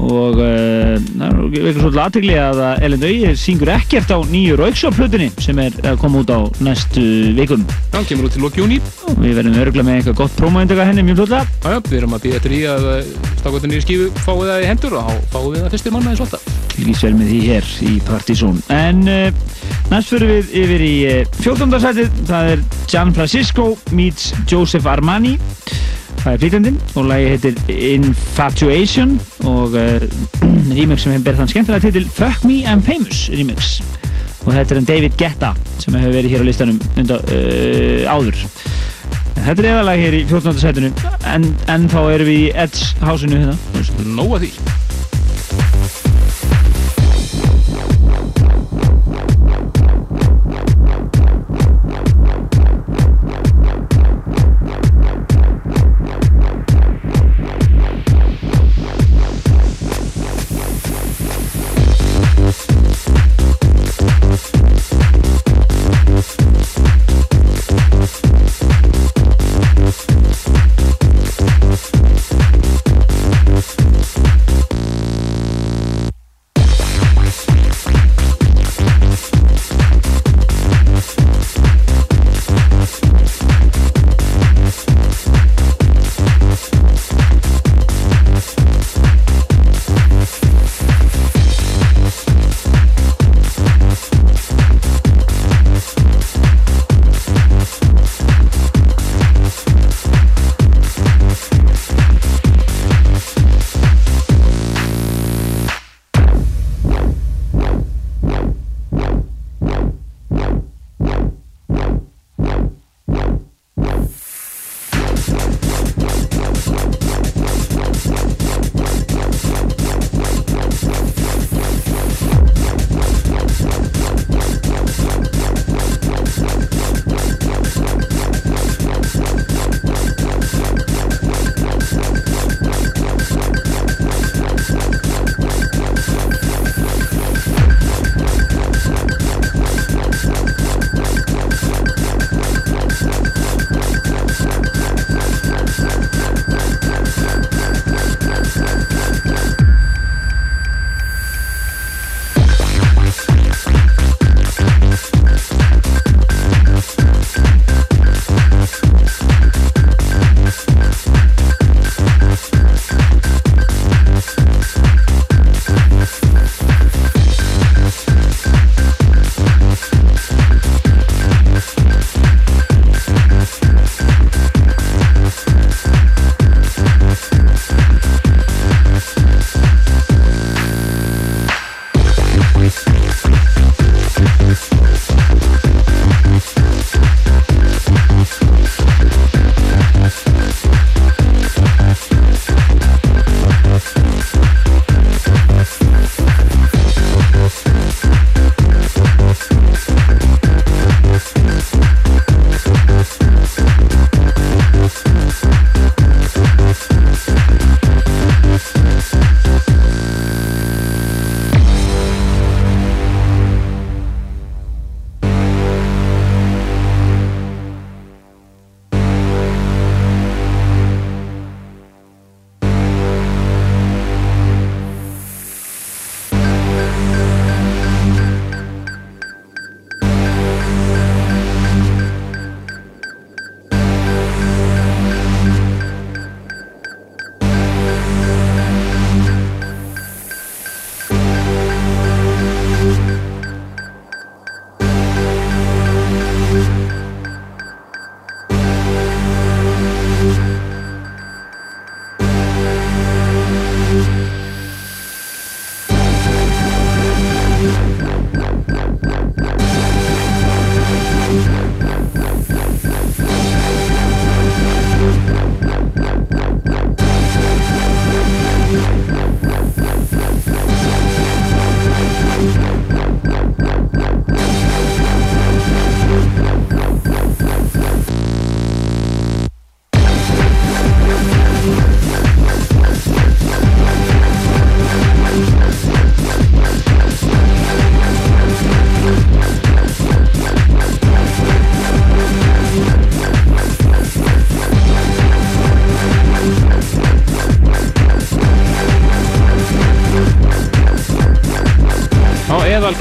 [0.00, 5.28] Og uh, það er eitthvað svolítið aðtegli að Erlend Auje syngur ekkert á nýju Rauksjá-plötunni
[5.44, 7.04] sem er að koma út á næstu
[7.36, 10.88] vikum Já, kemur út til lók júni og við verðum örgulega með eitthvað gott prómóindega
[10.88, 12.90] henni mjög fljóðlega Já, já, við erum að býða eftir í að
[13.42, 16.24] stakvættinni í skífu fáið það í hendur og þá fáið við það fyrstir manna eins
[16.24, 18.60] og alltaf fylgist vel með því hér í Partizón.
[18.72, 19.04] En
[19.92, 21.74] næst fyrir við yfir í uh, 14.
[21.82, 22.20] sætið.
[22.28, 25.34] Það er Gian Francisco meets Joseph Armani.
[26.22, 27.58] Það er flytjandinn og lagi heitir
[27.90, 29.16] Infatuation
[29.50, 30.06] og uh,
[30.76, 33.74] remix sem hefur berð þann skemmtilega titil Fuck Me I'm Famous remix.
[34.46, 35.52] Og þetta er en David Guetta
[35.82, 38.46] sem hefur verið hér á listanum undan, uh, áður.
[39.42, 40.62] Þetta er eðalega hér í 14.
[40.62, 40.92] setinu
[41.28, 44.52] en, en þá erum við í Edge hásinu hérna Nóa því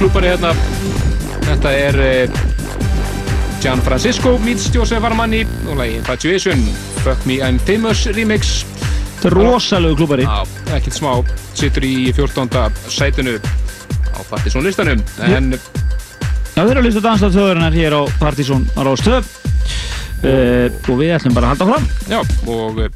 [0.01, 0.49] klúpari hérna.
[1.45, 2.37] Þetta er uh,
[3.61, 6.63] Gian Francisco meets Josef Armani og lagi Infatuation
[7.03, 8.63] Fuck Me I'm Famous remix.
[9.19, 10.39] Þetta er rosalegu klúpari Já,
[10.73, 11.11] ekkert smá,
[11.53, 12.49] sittur í 14.
[12.89, 18.65] sætinu á Partizón listanum en Já, þeir eru að lista dansað þjóðurinnar hér á Partizón
[18.73, 22.89] á Rástöð uh, og við ætlum bara að halda fram Já, og uh,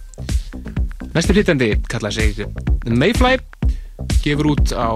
[1.14, 2.42] Næsti flytjandi kalla sig
[2.90, 3.38] Mayfly
[4.26, 4.90] gefur út á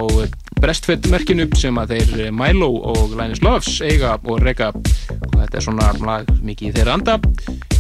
[0.60, 5.66] Breastfed merkinu sem að þeir Milo og Linus Loves eiga og reka og þetta er
[5.66, 7.20] svona lag mikið í þeirra anda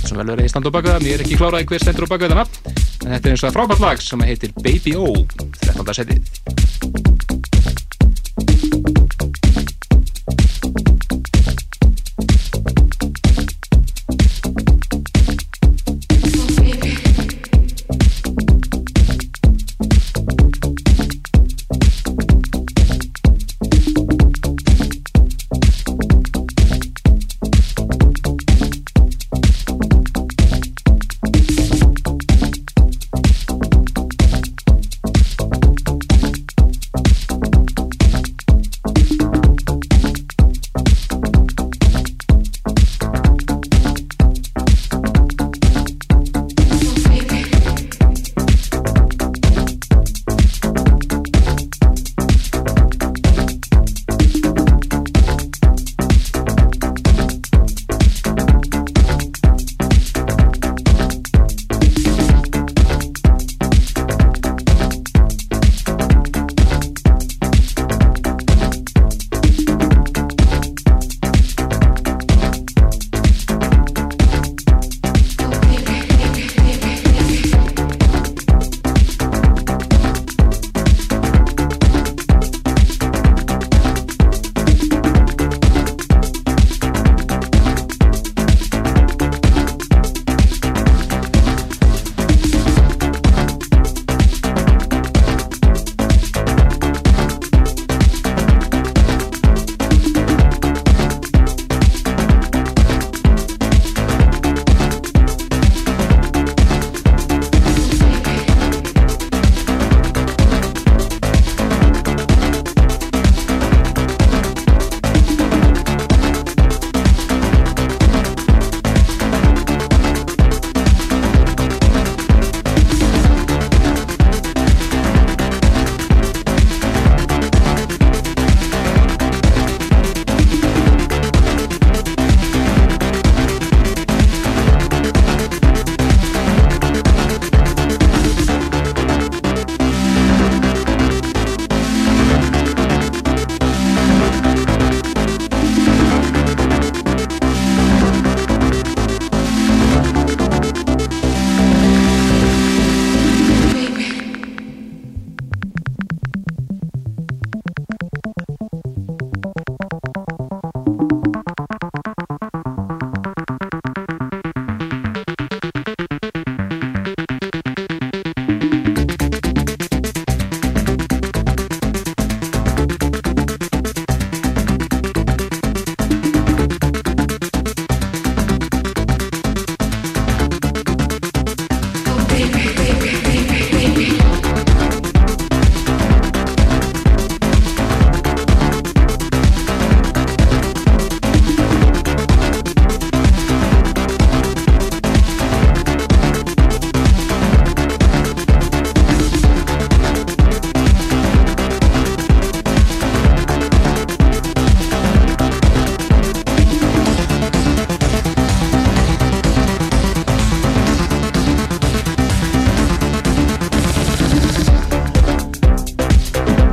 [0.05, 2.13] sem vel verið í stand og baka það, mér er ekki kláraði hver stendur og
[2.13, 5.11] baka það en þetta er eins og frábært lag sem heitir Baby O
[5.65, 5.93] 13.
[5.99, 6.48] setið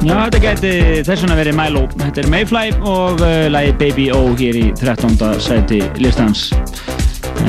[0.06, 0.68] Já, þetta geti
[1.02, 1.80] þess vegna verið Milo.
[1.98, 5.16] Þetta er Mayfly og uh, lagi Baby O hér í 13.
[5.42, 6.44] sæti listans.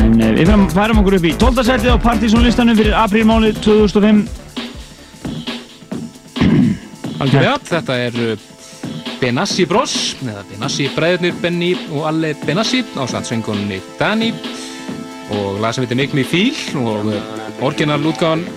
[0.01, 1.67] En uh, við færum, færum okkur upp í 12.
[1.67, 4.25] sætið á Partizón listanum fyrir aprílmánuð 2005.
[7.21, 8.49] Algjörlega, þetta er uh,
[9.21, 9.93] Benassi Bros,
[10.25, 14.33] eða Benassi bræðurnir Benny og Alle Benassi ásand söngunni Dani
[15.29, 17.21] og lag sem heitir Make Me Feel og uh,
[17.69, 18.47] orginal útgáðan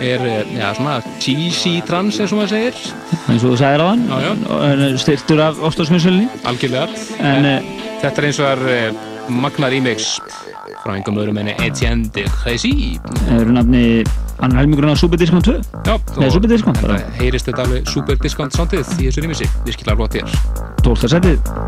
[0.00, 2.95] er uh, já, svona cheesy trans eins og maður segir
[3.26, 4.98] eins og þú sagðir á hann já.
[5.02, 6.88] styrtur af Óstarsmjössulni algjörlega.
[7.20, 7.70] En, en
[8.02, 9.00] þetta er eins og það er
[9.32, 10.16] magna remix.
[10.82, 12.72] Frá einhverjum öðrum enni Etienne de Crécy.
[13.34, 14.04] Eru nafni
[14.42, 15.56] annar helmingurinn á Super Discount 2
[15.86, 17.00] Já, Nei, Super Discount bara.
[17.18, 20.38] þetta alveg super discount soundið í þessu remixi, virkilega flott hér.
[20.84, 21.10] 12.
[21.16, 21.65] sætið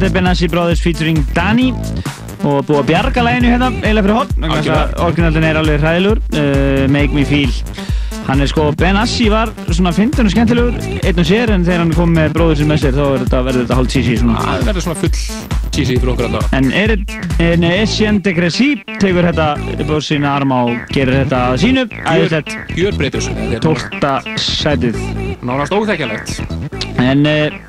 [0.00, 1.66] þetta er Benassi Brothers featuring Dani
[2.40, 6.84] og búið að bjarga læginu hérna eiginlega fyrir þess að orginaldin er alveg hræðilegur uh,
[6.88, 7.52] Make Me Feel.
[8.24, 11.92] Hann er sko, Benassi var svona fyndun og skemmtilegur einn og sér en þegar hann
[11.98, 14.44] kom með bróður sem með sér þá þetta, verður þetta hálf cheesy svona.
[14.46, 15.12] Það verður svona full
[15.76, 16.56] cheesy fyrir okkur alltaf.
[16.56, 16.96] En er
[17.50, 18.70] en Etienne de Gressy
[19.04, 23.60] tegur þetta á sína arma og gerir þetta sínu æðislegt Gjör breytur þessu.
[23.68, 24.96] Tólta sætið.
[25.44, 26.40] Nánast óþekkjalegt
[27.00, 27.60] En uh,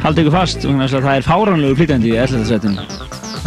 [0.00, 2.44] haldið ykkur fast það er fáránlegu flytjandi í 11.
[2.48, 2.84] sætinu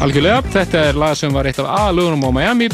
[0.04, 2.68] Algjörlega, þetta er lag sem var eitt af aðlugunum á Miami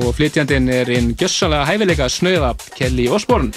[0.00, 3.54] og flytjandinn er einn gjössalega hæfileika snöða Kelly Osbourne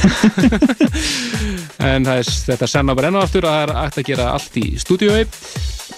[1.90, 4.30] en það er þetta senna bara enn og aftur að það er hægt að gera
[4.34, 5.22] allt í stúdiói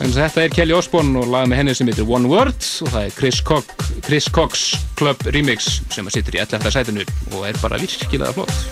[0.03, 3.09] en þetta er Kelly Osbourne og lag með henni sem heitir One Word og það
[3.09, 4.69] er Chris, Cox, Chris Cox
[4.99, 6.71] Club Remix sem að situr í 11.
[6.79, 8.72] sætinu og er bara virkilega flott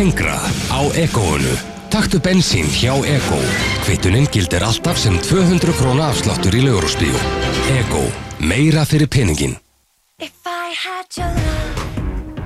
[0.00, 0.40] lengra
[0.72, 1.52] á Egoinu.
[1.92, 3.40] Taktu bensín hjá Ego.
[3.84, 7.12] Kvittunin gildir alltaf sem 200 króna afsláttur í laugurúsbíu.
[7.74, 8.04] Ego.
[8.40, 9.58] Meira fyrir peningin.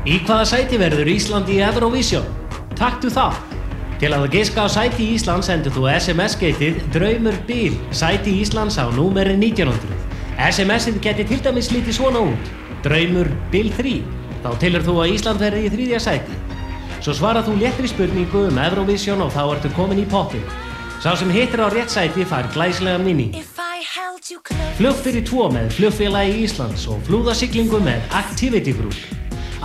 [0.05, 2.27] Í hvaða sæti verður Ísland í Eurovision?
[2.75, 3.39] Taktu það!
[4.03, 9.39] Til að giska á sæti Íslands sendur þú SMS-geitið Draumur Bíl, sæti Íslands á númeri
[9.39, 9.95] 1900.
[10.51, 12.55] SMS-ið geti til dæmis lítið svona út.
[12.83, 14.01] Draumur Bíl 3.
[14.43, 16.44] Þá tilur þú að Ísland verði í þriðja sæti.
[17.05, 20.41] Svo svarað þú léttri spurningu um Eurovision og þá ertu komin í poppin.
[21.05, 23.43] Sá sem hittir á rétt sæti fær glæslega minni.
[24.79, 28.97] Flug fyrir tvo með flugfélagi Íslands og flúðasiklingu með Activity Group.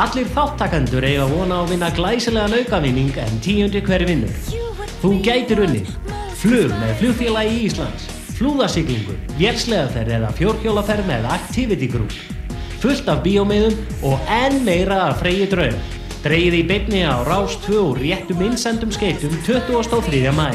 [0.03, 4.35] Allir þáttakandur eiga vona á að vinna glæsilegan aukavinning en tíundi hver vinnur.
[4.99, 5.85] Þú gætir unni.
[6.41, 8.09] Flug með flugfélagi Íslands.
[8.35, 12.19] Flúðasiklingu, vélslegaferð eða fjórhjólaferð með Activity Group.
[12.83, 13.79] Fullt af bíómiðum
[14.11, 15.98] og enn meira af freyji draum.
[16.19, 20.19] Dreigið í beinni á Rás 2 og réttum innsendum skeitum 23.
[20.35, 20.49] mæ.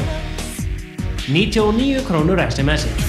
[1.25, 3.01] 99 krónur SMS-ið.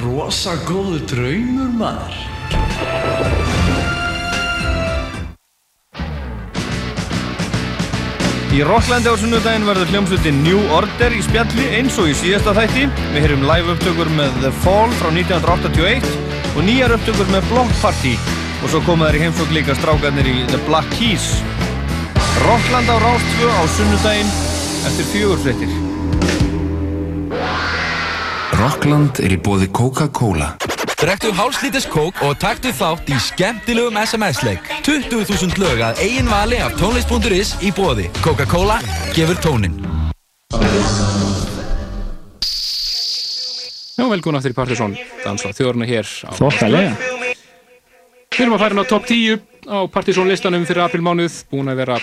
[0.00, 2.33] Rosa góðu draumur maður
[8.54, 12.84] Í Rocklandi á sunnudaginn verður hljómsveitin New Order í spjalli eins og í síðasta þætti.
[13.10, 16.06] Við heyrum live upptökur með The Fall frá 1981
[16.54, 18.12] og nýjar upptökur með Block Party
[18.62, 21.26] og svo koma þær í heimsók líka strákarnir í The Black Keys.
[22.44, 24.30] Rockland á Rástfjö á sunnudaginn
[24.86, 25.74] eftir fjögurfrettir.
[28.60, 30.54] Rockland er í bóði Coca-Cola.
[31.00, 34.68] Drektu hálslítis kók og taktu þátt í skemmtilegum SMS-leik.
[34.86, 38.06] 20.000 lög að eigin vali af tónlist.is í bóði.
[38.24, 38.78] Coca-Cola
[39.16, 39.74] gefur tónin.
[43.94, 46.94] Já, velkomin aftur í Partiðsson, dansa þjórna hér á Þokkalega.
[48.34, 51.82] Við erum að fara inn á top 10 á Partiðsson listanum fyrir aprilmánuð, búin að
[51.84, 51.98] vera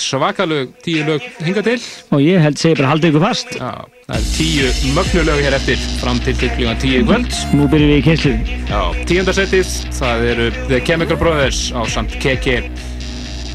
[0.00, 1.78] svakalög, 10 lög hinga til.
[2.12, 3.54] Og ég held segi bara haldið ykkur fast.
[3.56, 3.70] Já,
[4.06, 7.36] það er 10 mögnulög hér eftir fram til klíma 10 í kvöld.
[7.56, 8.34] Nú byrjum við í kynslu.
[8.70, 8.80] Já,
[9.10, 12.62] tíundarsettið, það eru The Chemical Brothers á samt Keke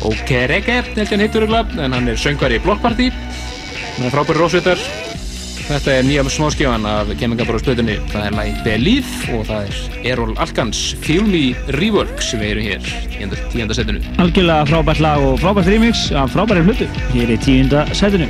[0.06, 3.10] Okereke, held ég hann hittur en hann er söngvar í Block Party.
[3.96, 4.82] Hann er frábæri rósveitar.
[5.66, 7.96] Þetta er nýja smáskjáðan af Chemical Brothers stöðunni.
[8.12, 11.42] Það er lagi Believe og það er Errol Alkans Feel Me
[11.80, 14.04] Rework sem við erum hér í tíundarsettinu.
[14.22, 16.90] Algjörlega frábært lag og frábært remix af frábæri hlutu.
[17.16, 18.30] Hér í tíunda sætinu.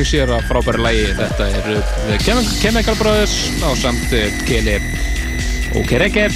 [0.00, 1.08] Remix hér af frábæri lægi.
[1.18, 4.12] Þetta er The Chem- Chemical Brothers á samt
[4.46, 4.78] Keli
[5.76, 6.30] Okereke,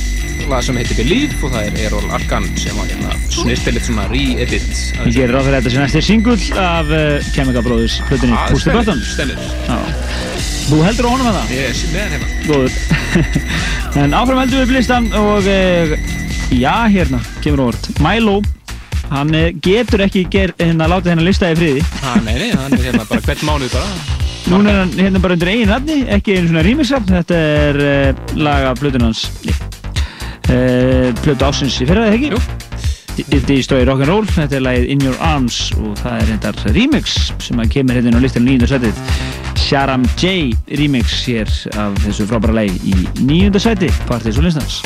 [0.48, 4.68] lag sem heitir Believe og það er Errol Arkan sem var hérna snirstilit svona re-edit.
[5.06, 8.36] Ég gerir ráð fyrir þetta sem næst er singull af uh, Chemical Brothers hlutinni
[9.14, 9.40] stellir.
[9.68, 9.78] Já.
[10.68, 11.54] Þú heldur á honum að það?
[11.56, 12.28] Ég er hann hérna.
[12.50, 12.72] Góður.
[14.04, 15.96] en áfram heldur við upp listan og uh,
[16.52, 17.88] já, hérna, kemur óvart.
[18.04, 18.42] Milo,
[19.14, 21.86] hann uh, getur ekki ger, hérna, látið hennar lista í friði.
[22.02, 24.20] Ha, nei, nei, hann er hérna bara hvern mánuð bara.
[24.50, 27.06] Núna er hann hérna bara undir eigin nafni, ekki einu svona remixar.
[27.08, 29.24] Þetta er uh, lag af plötun hans.
[30.50, 32.34] Uh, plötu ásins í fyrra, eða ekki?
[32.34, 32.64] Jú.
[33.46, 37.14] Destroy Rock'n'Roll, þetta er lagið In Your Arms og það er hendar remix
[37.44, 38.98] sem að kemur hérna á listan nýjunda sætið.
[39.64, 40.50] Sharam J
[40.80, 44.82] remix hér af þessu frábæra lagi í nýjunda sæti, partys og listans.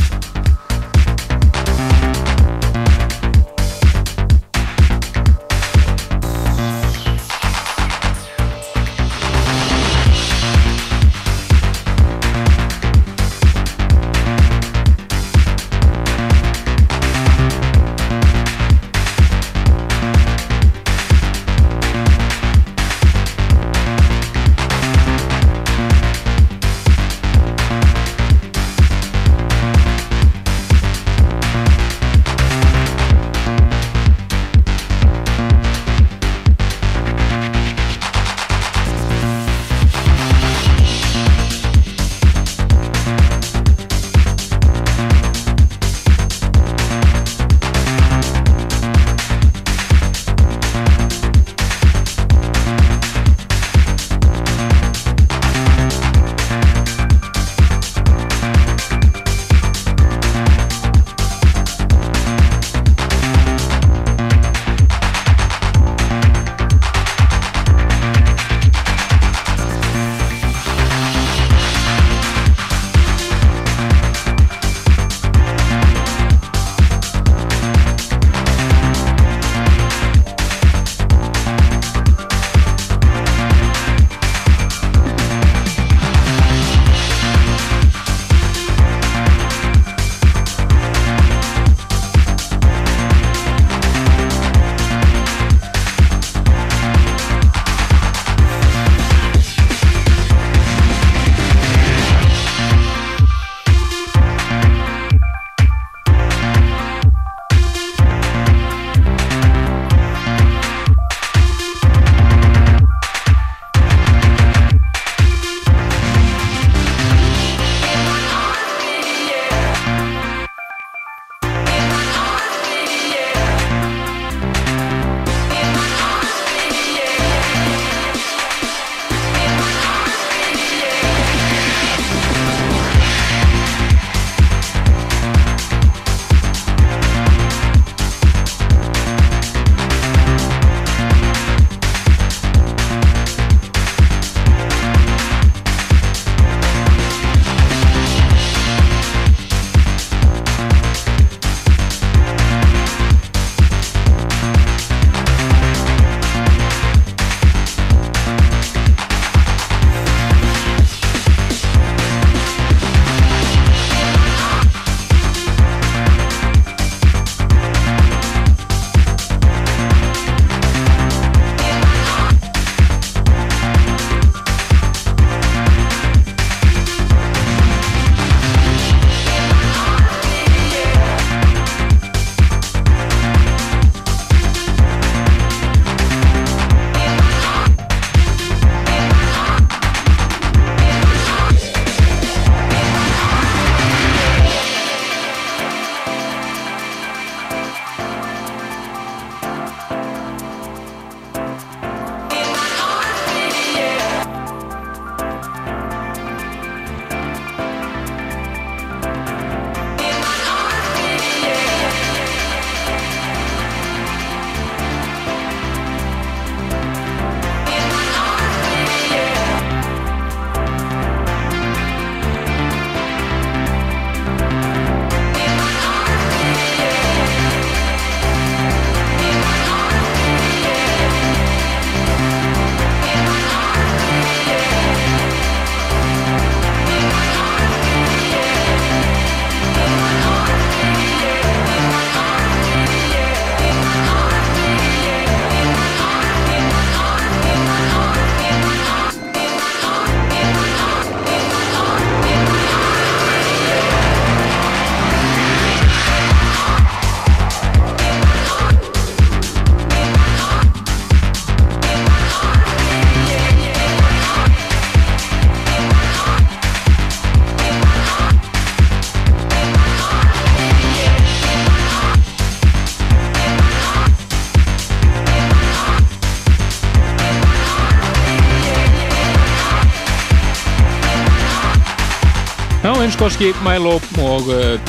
[283.28, 284.80] Skoski Milo og uh,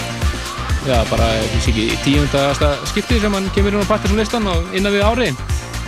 [0.87, 1.27] já, bara,
[2.03, 5.27] tíundasta skipti sem hann kemur inn á Partisan listan og innan við ári.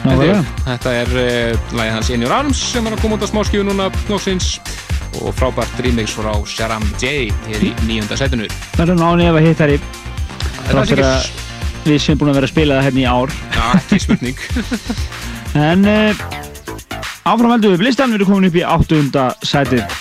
[0.02, 0.42] Nákvæmlega.
[0.66, 4.58] Þetta er uh, lagið hans Your Arms sem að koma út á smáskífu núna nógsins
[5.22, 8.52] og frábært remix frá Sharam J hér í nýjunda setinu.
[8.76, 11.32] Það er án efa hittari er Þrátt fyrir að
[11.88, 13.36] við sem búin að vera að spila það hérna í ár.
[13.56, 14.46] Já, ekki spurning.
[15.72, 16.30] En uh,
[17.28, 20.01] áfram heldum við listan Við erum komin upp í áttunda sætið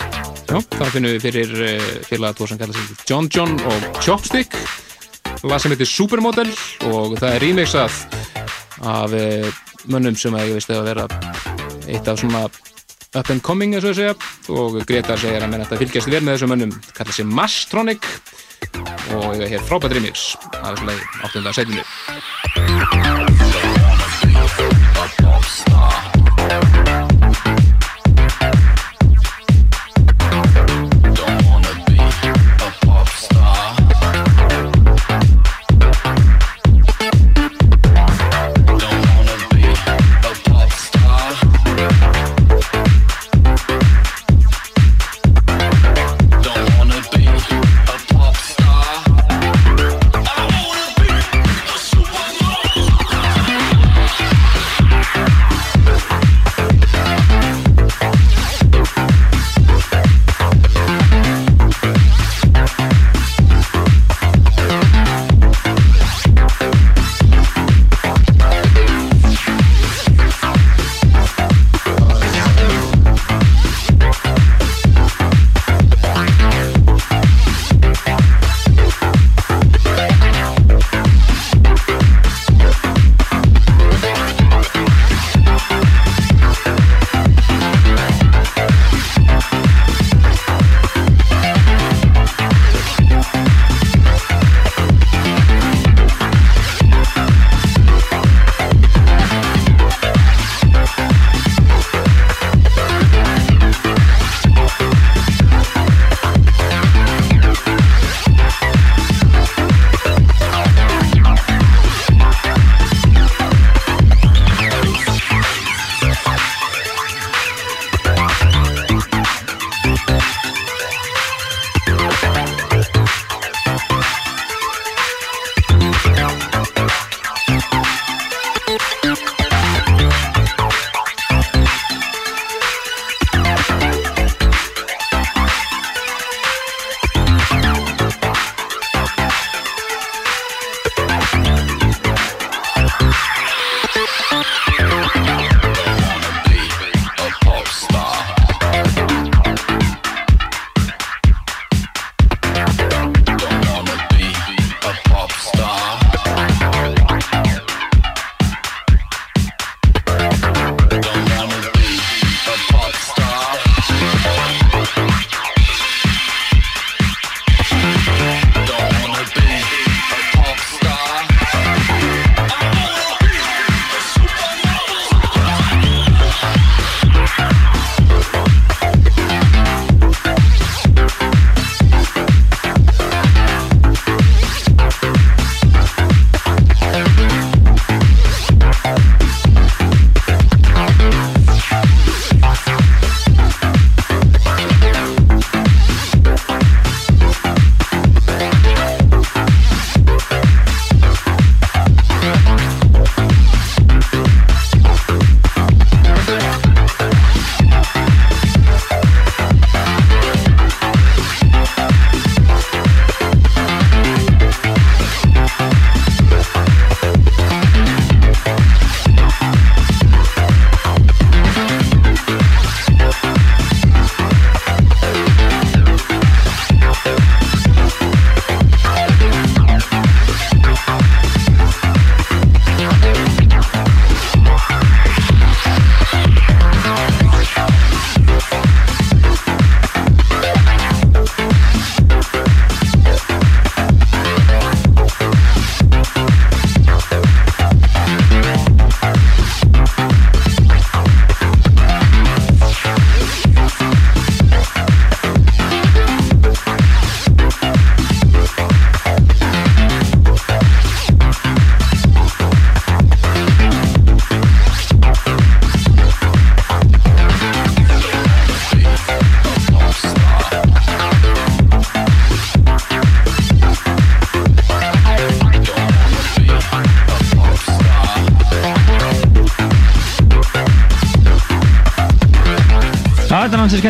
[0.50, 4.50] Já, það finnum við fyrir uh, félaga tvo sem kallar sig John John og Chopstick.
[5.46, 6.50] Lag sem heitir Supermodel
[6.90, 7.94] og það er remixað
[8.82, 9.46] af uh,
[9.86, 11.06] mönnum sem að ég veist að vera
[11.86, 14.14] eitt af svona up and coming eins og að segja.
[14.50, 16.74] Og Gretar segir að menn að þetta fylgjast vel með þessum mönnum.
[16.98, 18.02] Kallar sig Mastronic
[19.14, 20.16] og ég hér frábært remix
[20.60, 21.54] af þessu lagi 8.
[21.60, 21.82] setinu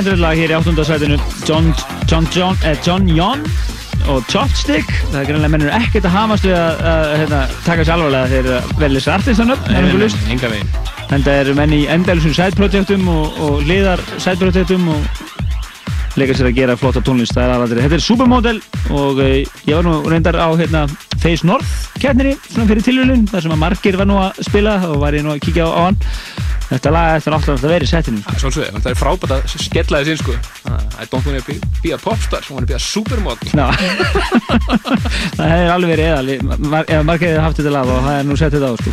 [0.01, 1.17] skemmtilegt lag hér í áttundasætinu.
[1.45, 1.67] John,
[2.09, 3.43] John, John, eh, John John
[4.09, 4.89] og Chopstick.
[5.11, 8.71] Það er greinlega mennur ekkert að hamast við að, að hérna, taka sér alvarlega þegar
[8.81, 9.03] velja
[9.77, 10.71] er nei, lust enga veginn.
[11.11, 15.21] En það eru menn í endalusum sætprojektum og, og liðar sætprojektum og
[16.17, 17.37] leika sér að gera flotta tónlist.
[17.37, 17.85] Það er aðaldri.
[17.85, 19.35] Þetta er Supermodel og uh,
[19.69, 20.87] ég var nú reyndar á hérna,
[21.21, 25.03] Face North keppninni svona fyrir tilvílun þar sem að margir var nú að spila og
[25.03, 26.01] var ég nú að kíkja á, á hann
[26.71, 28.21] Þetta lag eftir náttúrulega að vera í setinu.
[28.39, 30.35] Svolsögðu, það er frábært að skella þess inn sko
[31.01, 33.49] I don't wanna be, be a popstar, I wanna be a supermodel.
[33.51, 33.71] Já
[35.39, 36.41] Það hefur alveg verið eðal ef
[37.09, 38.91] margir hefði haft þetta lag og það er nú sett þetta á sko.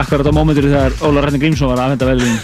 [0.00, 2.38] Akkurat á mómentur þegar Óla Rættin Grímsson var að afhenda velvin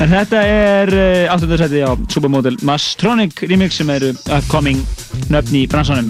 [0.00, 4.08] En þetta er uh, áttundarsæti á Supermodel Mastronic remix sem eru
[4.40, 4.78] upcoming
[5.30, 6.08] nöfn í bransanum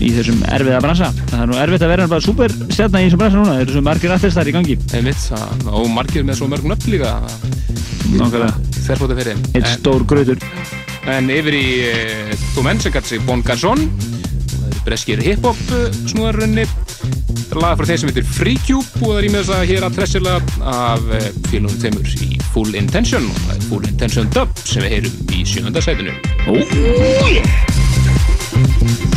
[0.00, 1.12] í þessum erfiða bransa.
[1.30, 3.54] Það er nú erfitt að vera bara superstjarnar í þessum bransa núna.
[3.56, 4.78] Það eru svo margir artistar í gangi.
[5.30, 7.14] Það- og margir með svo mörg nöfn líka.
[8.10, 8.70] Nákvæmlega.
[8.90, 10.40] Þerfóta fyrir Eitt stór gröður
[11.10, 11.66] En yfir í
[12.94, 13.86] gæti sig Bon eru
[14.86, 19.26] breskir hip-hop uh, snúðarunni er laga frá þeim sem heitir Free Cube og það er
[19.26, 20.38] í með þess að hér að tressilega
[20.72, 23.28] af uh, félagum þeimur í Full Intention.
[23.28, 26.16] Og það er Full Intention Dub sem við heyrum í sjönda sætinu.
[26.48, 26.60] Oh
[27.28, 29.09] yeah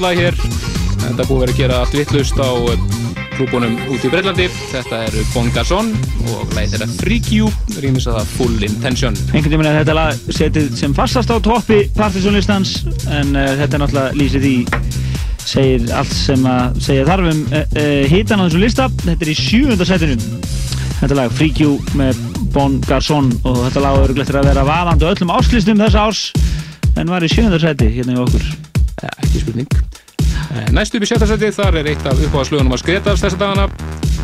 [0.00, 0.36] flott lag hér.
[1.00, 2.84] Þetta er búið vera að gera allt vittlust á eh,
[3.34, 5.90] klúbunum út í Breitlandi Þetta er Bon Garçon
[6.30, 7.50] og lagið þeirra Freak You.
[7.82, 9.18] Rýmis að það Full Intention.
[9.34, 12.78] Einhvern veginn er þetta lag setið sem fastast á toppi partysónlistans
[13.12, 14.54] en uh, þetta er náttúrulega lýsið í
[15.50, 18.88] segir allt sem að segja þarf um uh, uh, hitan á þessu lista.
[19.02, 20.16] Þetta er í sjöunda setinu.
[21.02, 22.24] Þetta lag Freak You með
[22.56, 26.26] Bon Garçon og þetta lag er örglegt að vera vaðandi á öllum áslistum þessa árs
[26.96, 28.50] en var í sjöunda seti hérna í okkur.
[29.00, 29.79] Ja, ekki spurning
[30.60, 33.66] Eh, Næst upp í sjötta seti þar er eitt af uppáðslögunum að skretast þessa dagana.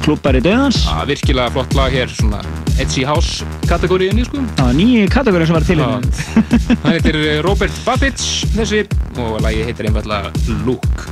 [0.04, 2.38] Klubbar í döðans ah, Virkilega flott lag hér, svona
[2.78, 4.44] Edgy House kategóriðinni sko.
[4.58, 5.98] Það var nýji kategóri sem var til hérna
[6.84, 8.84] Hann heitir eh, Robert Babbage þessi
[9.18, 10.30] og lagi heitir einfallega
[10.68, 11.06] Look.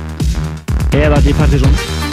[0.95, 2.04] Eða til partysón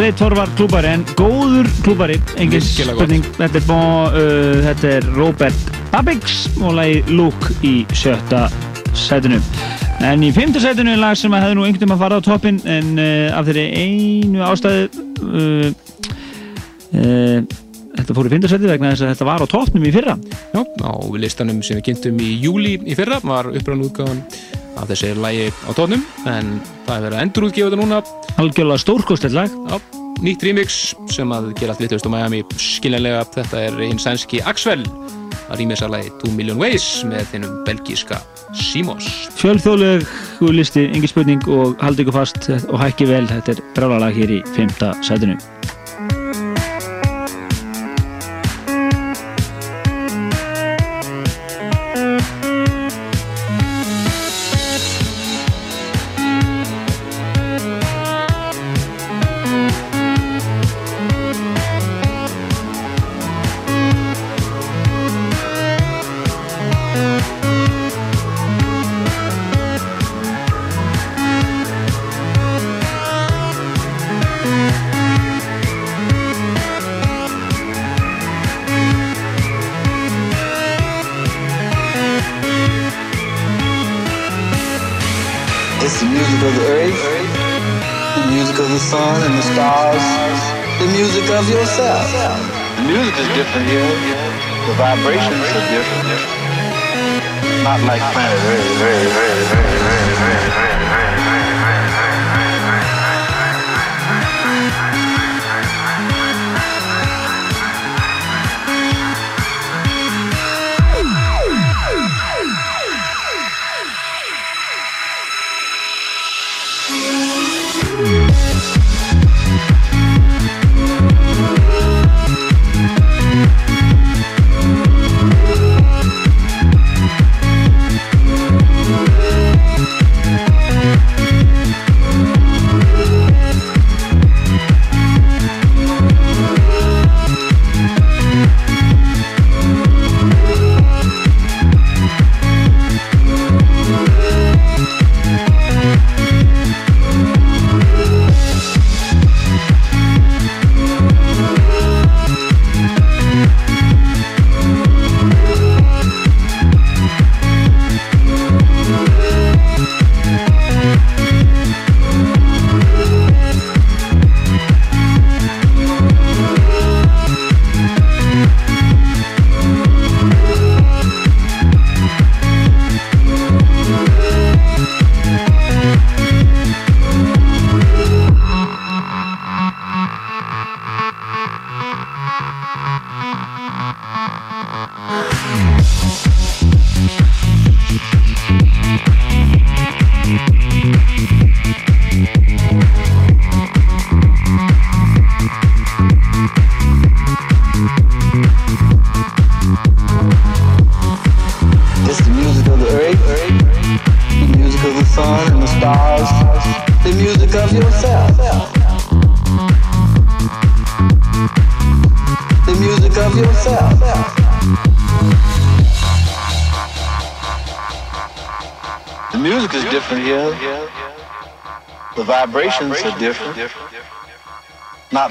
[0.00, 3.26] Straight Forward klúbari en góður klúbari, engin spurning.
[3.36, 8.46] Þetta er, bon, uh, þetta er Robert Babbix og lagi Luke í sjötta
[8.96, 9.42] sætinu.
[10.08, 12.62] En í fymta sætinu er lag sem hefði nú einhvern veginn að fara á toppin
[12.64, 14.88] en uh, af þeirri einu ástæðu
[15.20, 15.68] uh,
[16.96, 17.36] uh,
[17.96, 20.16] þetta fór í fymta sætinu vegna þess að þetta var á toppnum í fyrra.
[20.54, 24.24] Já, á listanum sem við kynntum í júli í fyrra var upprann útgáðan
[24.80, 28.02] af þessi lagi á tónum en það er verið að endur útgefa þetta núna.
[28.40, 29.56] Algjörlega stórkostið lag.
[29.70, 34.42] Já, nýtt remix sem að gera allt vitlaust á Miami skiljanlega, þetta er hinn sænski
[34.46, 34.84] Axwell
[35.50, 38.20] að rýmis að lagi 2 Million Ways með þinnum belgíska
[38.54, 39.06] Simos.
[39.40, 43.26] Fjölþjóðlegu listi, engin spurning og haldi ykkur fast og hækki vel.
[43.30, 45.38] Þetta er brálalag hér í fymta sætinu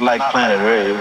[0.01, 0.98] Like planet Earth.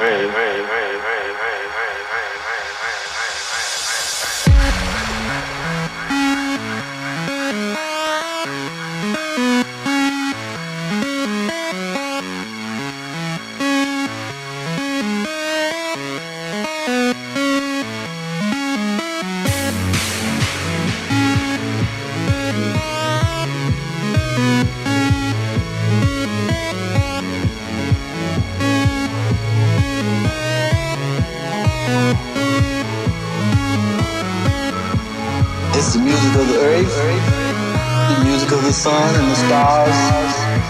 [38.88, 39.98] Sun and the stars,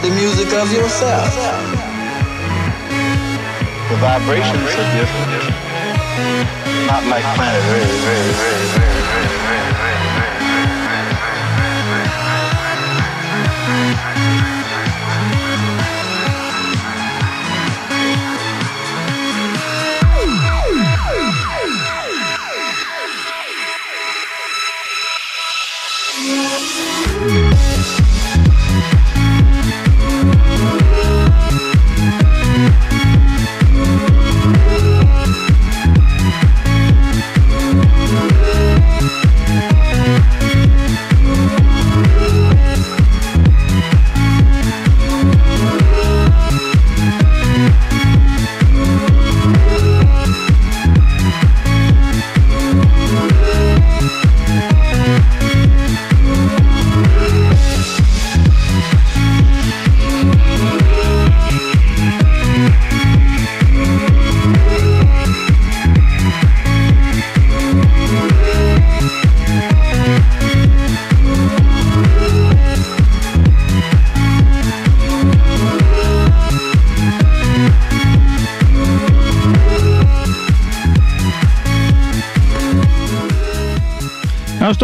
[0.02, 1.30] the music of yourself.
[3.90, 5.44] The vibrations are different.
[6.90, 9.67] Not like planet Earth.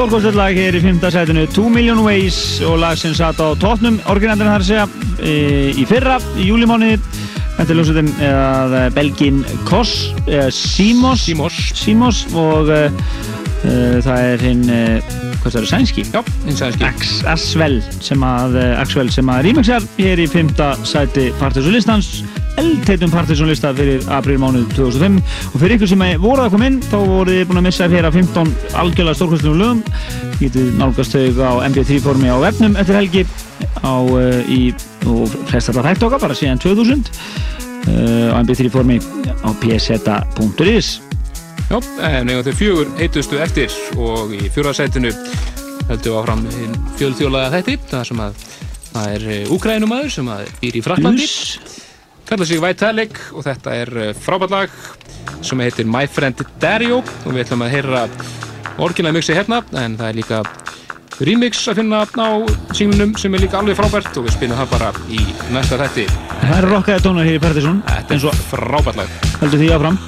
[0.05, 0.99] Stórkostlegt lag hér í 5.
[1.15, 4.83] sætinu 2 Million Ways og lag sem satt á tóknum orginandinn þar að segja
[5.17, 5.31] e,
[5.81, 6.99] í fyrra, í júlimániði
[7.55, 9.95] Þetta er ljósutin eða Belgin Kos,
[10.27, 12.83] eða Simos Simos, Simos og e,
[13.65, 13.73] e,
[14.05, 14.83] það er hinn e,
[15.41, 16.05] hvað það eru, sænski?
[16.13, 20.53] Já, hinn sænski Ax, Aswell sem að, e, Axwell sem að remixar hér í 5.
[20.85, 22.24] sæti Partiðsúlistans
[22.85, 25.15] eldheitum partysónlista fyrir april mánuð 2005
[25.55, 28.09] og fyrir ykkur sem voru að koma inn þá voruð þið búin að missa hér
[28.09, 28.51] að 15
[28.83, 29.79] algjörlega stórkvæstunum lögum.
[30.37, 33.23] Getið nálgast þau á mp3 formi á webnum eftir helgi
[33.81, 34.75] á, uh, í,
[35.09, 40.91] og flest allar hægt okkar bara síðan 2000 uh, á mp3 formi á pseta.is
[41.71, 45.15] Já, en eigum þau fjögur heitustu eftir og í fjórðarsætinu
[45.89, 46.45] höldum við áfram
[47.01, 48.45] fjöldþjólaða þætti það sem að
[48.91, 51.31] það er Úkrænumæður sem að býr í Fraklandi
[52.29, 54.77] kallar sig Vitalik og þetta er eh, frábært lag
[55.45, 58.05] sem heitir My Friend Dario og við ætlum að heyra
[58.83, 60.43] orginlega mixi hérna en það er líka
[61.23, 62.31] remix að finna á
[62.75, 65.23] singlunum sem er líka alveg frábært og við spilum það bara í
[65.55, 66.09] næsta þætti.
[66.35, 69.19] Það eru rockaði tónar hér í Partisón Þetta er svo frábært lag.
[69.41, 70.01] Heldur því áfram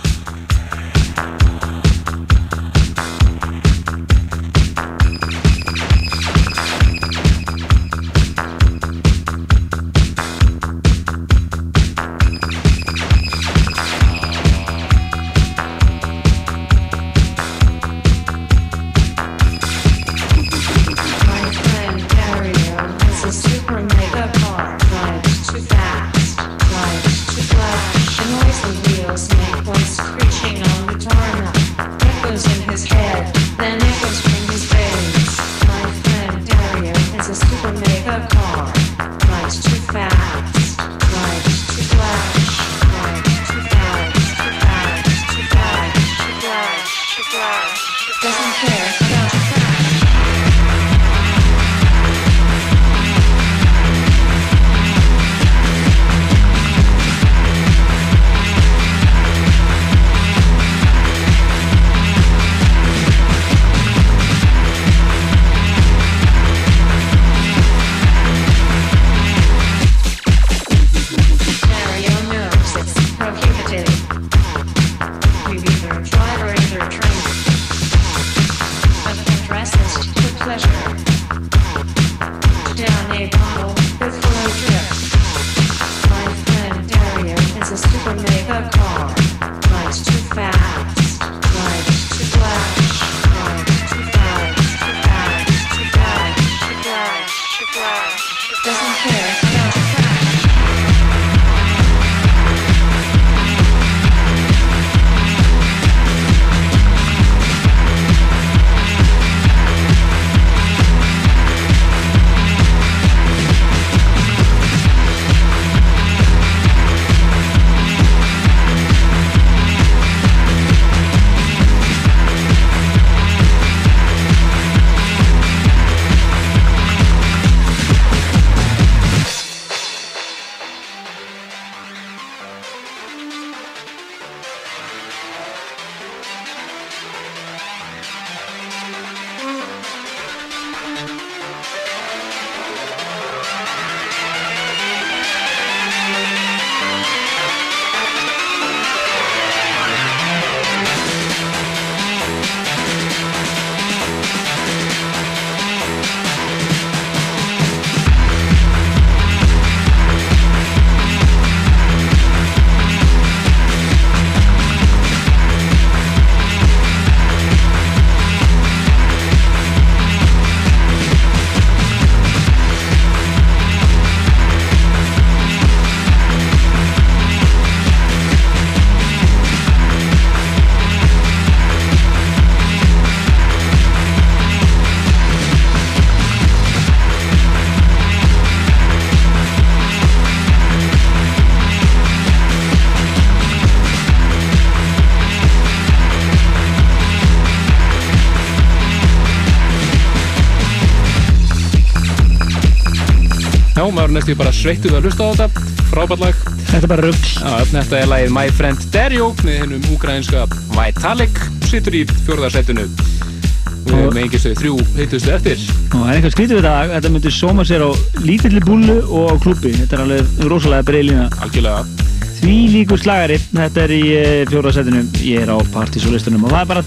[204.26, 205.60] Er næstu bara sveittuð að hlusta á þetta.
[205.86, 206.38] Frábært lag.
[206.66, 207.26] Þetta er bara rugg
[207.70, 210.40] þetta er lagið My Friend Dario með hennum úgrænska
[210.72, 211.36] Vitalik
[211.68, 215.62] situr í fjórðarsætinu og við engist þau þrjú heitustu eftir.
[215.92, 217.90] Og það er eitthvað skrítið við þetta þetta myndir sóma sér á
[218.24, 222.08] lítilli búlu og á klubbi þetta er alveg rosalega breylina algjörlega.
[222.40, 224.04] Því líkur slagari þetta er í
[224.50, 226.82] fjórðarsætinu ég er á partysólistunum og það er bara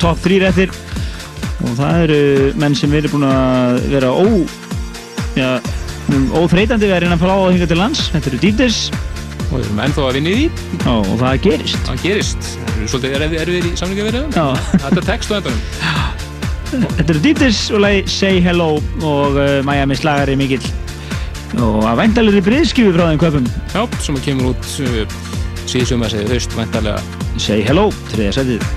[0.00, 0.72] top 3 eftir.
[1.66, 2.22] Og það eru
[2.56, 4.24] menn sem verið búin að vera ó
[5.36, 5.60] já,
[6.08, 8.02] óþreytandi við að reyna að fá á hinga til lands.
[8.14, 8.78] Þetta eru Dýrdis
[9.48, 10.48] og við erum ennþá að vinna í því.
[10.84, 11.78] Ó, og það gerist.
[11.86, 14.44] Það gerist, það eru svolítið erfið, erfið í samlingaverðum Já.
[14.74, 15.62] þetta er text á endanum.
[16.68, 18.68] Þetta eru Dýrdis og lagi Say Hello
[19.00, 20.64] og uh, Miami slagari mikill.
[21.56, 25.16] Og að væntalegri briðskifu frá þeim köpum Já, sem kemur út uh,
[25.64, 28.68] síðsum að segja haust væntalega Say hello, þriðja setið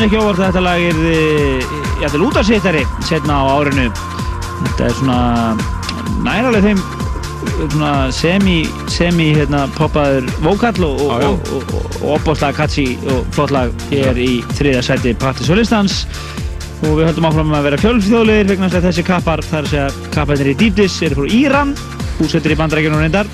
[0.00, 1.00] Kemur ekki óvart að þetta lag er
[2.00, 3.82] jæfnvel útarsittari setna á árinu.
[4.62, 5.18] Þetta er svona
[6.24, 6.80] næraleg þeim
[7.58, 8.54] svona semi,
[8.88, 14.30] semi hérna, poppaður vókall og, og, og, og, opbáslega catchy og flott lag hér í
[14.56, 16.00] þriða sæti Party Solistans.
[16.80, 20.58] Og við höldum áfram að vera fjölfþjóðlegir vegna þessi kappar, það er að kapparnir í
[20.64, 21.76] Dýptis eru frá Íran,
[22.16, 23.28] búsettir í bandarækjunum reyndar.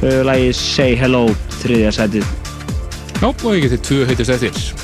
[0.00, 1.26] Uh, lagi Say Hello,
[1.60, 2.36] þriðja sætið.
[3.20, 4.79] Já, og ég geti tvö heitist eftir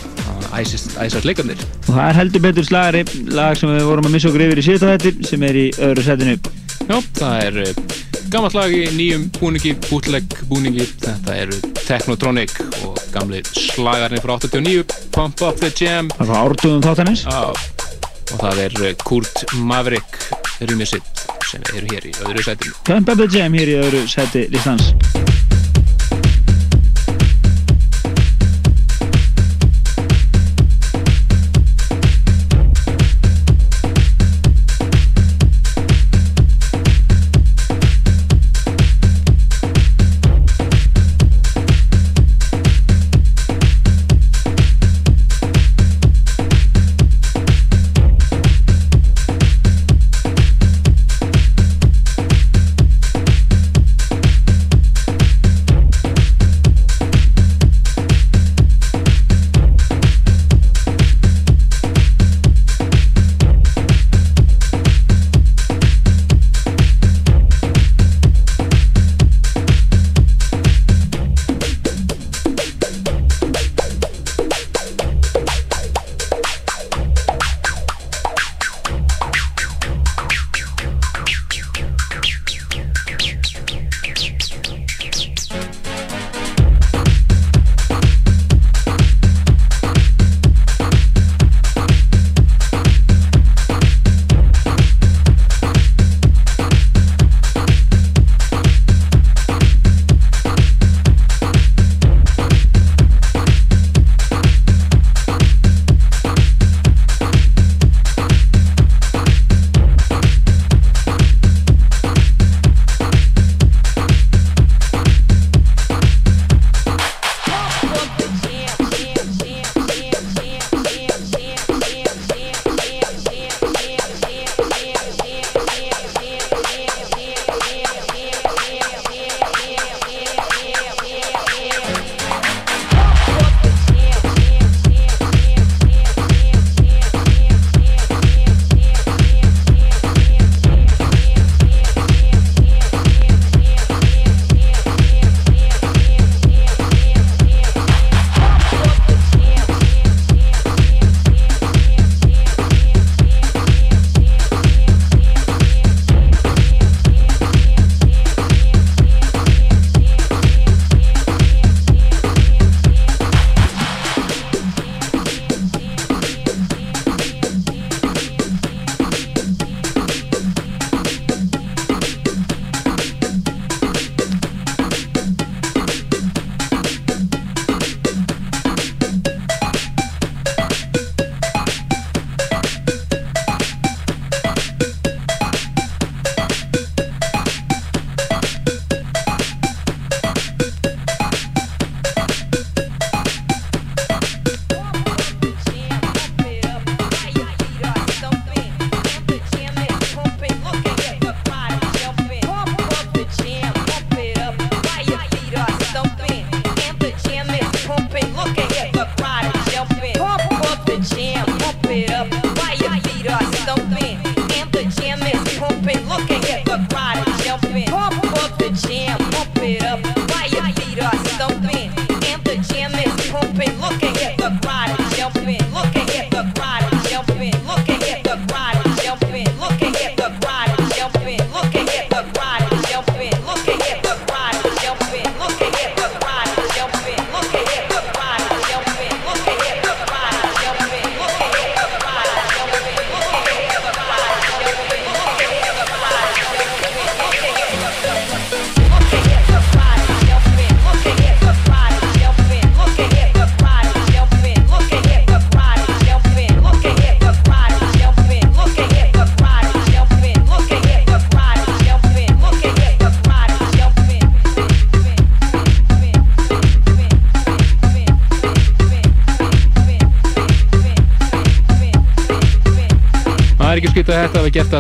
[0.57, 3.02] Æsast leikarnir og það er heldur betur slagari
[3.35, 6.07] lag sem við vorum að missa okkur yfir í síðasta þetta sem er í öðru
[6.07, 6.39] sætinu
[6.86, 7.94] Já, það er uh,
[8.31, 10.86] gammalt lag í nýjum búningi, bootleg búningi.
[11.02, 12.55] Þetta eru Technotronic
[12.86, 16.10] og gamli slagarnir frá 89 Pump Up The Jam.
[16.15, 20.20] Það var ártugum þáttanins Já, og það er uh, Kurt Maverick
[20.62, 24.47] Rumisitt sem eru hér í öðru sætinu Pump Up The Jam hér í öðru sæti
[24.55, 24.93] listans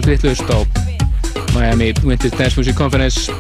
[0.06, 0.58] allt vittlust á
[1.54, 3.32] Miami Winter Dance Music Conference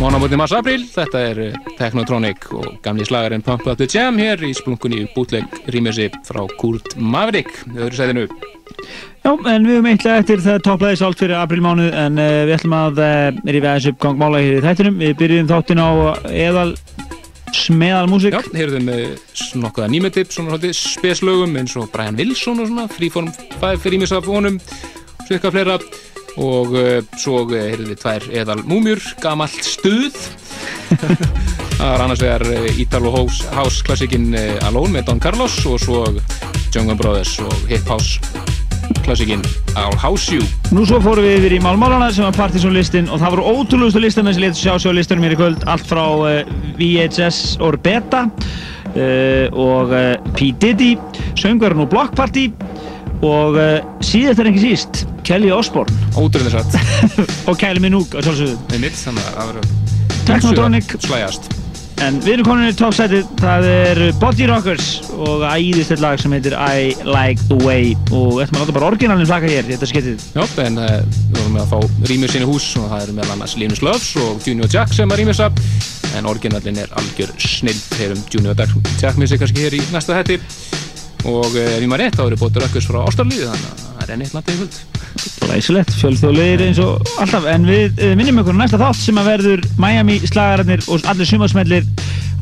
[0.00, 4.42] Mánamotin mars april, þetta er eh, Technotronic og gamli slagarinn Pump Up The Jam hér
[4.42, 8.24] í splunkunni bootleg rýmjösi frá Kurt Maverick öðru sæðinu.
[9.22, 12.74] Já, en við höfum eitthvað eftir það topplaði sált fyrir aprilmánuð en uh, við ætlum
[12.80, 14.98] að uh, rífa þessu upp gangmála hér í þættinum.
[15.04, 15.90] Við byrjum þáttinn á
[16.32, 16.72] eðal
[17.54, 18.34] smeðal músík.
[18.34, 19.06] Já, heyrðum uh,
[19.62, 23.30] nokkuða nýmetip, svona svolítið speslögum eins og Brian Wilson og svona, Freeform
[23.62, 24.58] 5 rýmjös af honum,
[25.24, 25.78] svo eitthvað fleira.
[26.34, 30.16] Og uh, svo uh, heyrðum við tvær eðal múmjur, gamalt stuð.
[31.78, 34.34] Það var annars vegar uh, Italo House, House klassikinn
[34.66, 36.02] Alone með Don Carlos og svo
[36.74, 38.18] Jungle Brothers og Hip House
[39.06, 39.44] klassikinn
[39.78, 40.42] I'll House You.
[40.74, 44.02] Nú svo fórum við yfir í Málmálana sem var Partisan listin og það voru ótrúlegustu
[44.02, 45.66] listina sem létt sjá sjá listunum hér í kvöld.
[45.70, 46.04] Allt frá
[46.80, 48.26] VHS or Beta
[49.54, 49.94] og
[50.36, 50.52] P.
[50.62, 50.94] Diddy
[51.38, 52.48] söngverðin og Block Party
[53.24, 53.58] og
[54.04, 54.93] síðast er ekki síst
[55.24, 56.12] Kelly Osbourne.
[56.14, 56.78] Ótrúlega satt.
[57.50, 58.60] Og Kylie Minogue á sjálfsögðu.
[58.72, 59.68] Með mitt, þannig að það var
[60.24, 61.52] Technotronic Slæjast
[62.02, 66.32] En við erum komin í toppsætið, það er Body Rockers og æðist eitt lag sem
[66.34, 67.92] heitir I Like The Way.
[68.10, 70.24] Og þetta maður láta bara orginalinn flaka hér, þetta er skemmtið.
[70.34, 73.36] Já, en uh, við vorum með að fá rýmur sinni hús og það eru meðal
[73.36, 75.48] annars Linus Loves og Junior Jack sem að rýmursa
[76.18, 80.40] en orginalinn er algjör snill hér um Junior Jack missi kannski hér í næsta hætti
[81.30, 84.04] og uh, ef ég maður rétt þá eru Body Rockers frá Ástralíði þannig að það
[84.04, 84.93] er enn eitt landið í kvöld.
[85.50, 89.64] Læsilegt, fjölþjóðlegir eins og alltaf, en við uh, minnum ykkur næsta þátt sem að verður
[89.80, 91.88] Miami slagararnir og allir sumarsmellir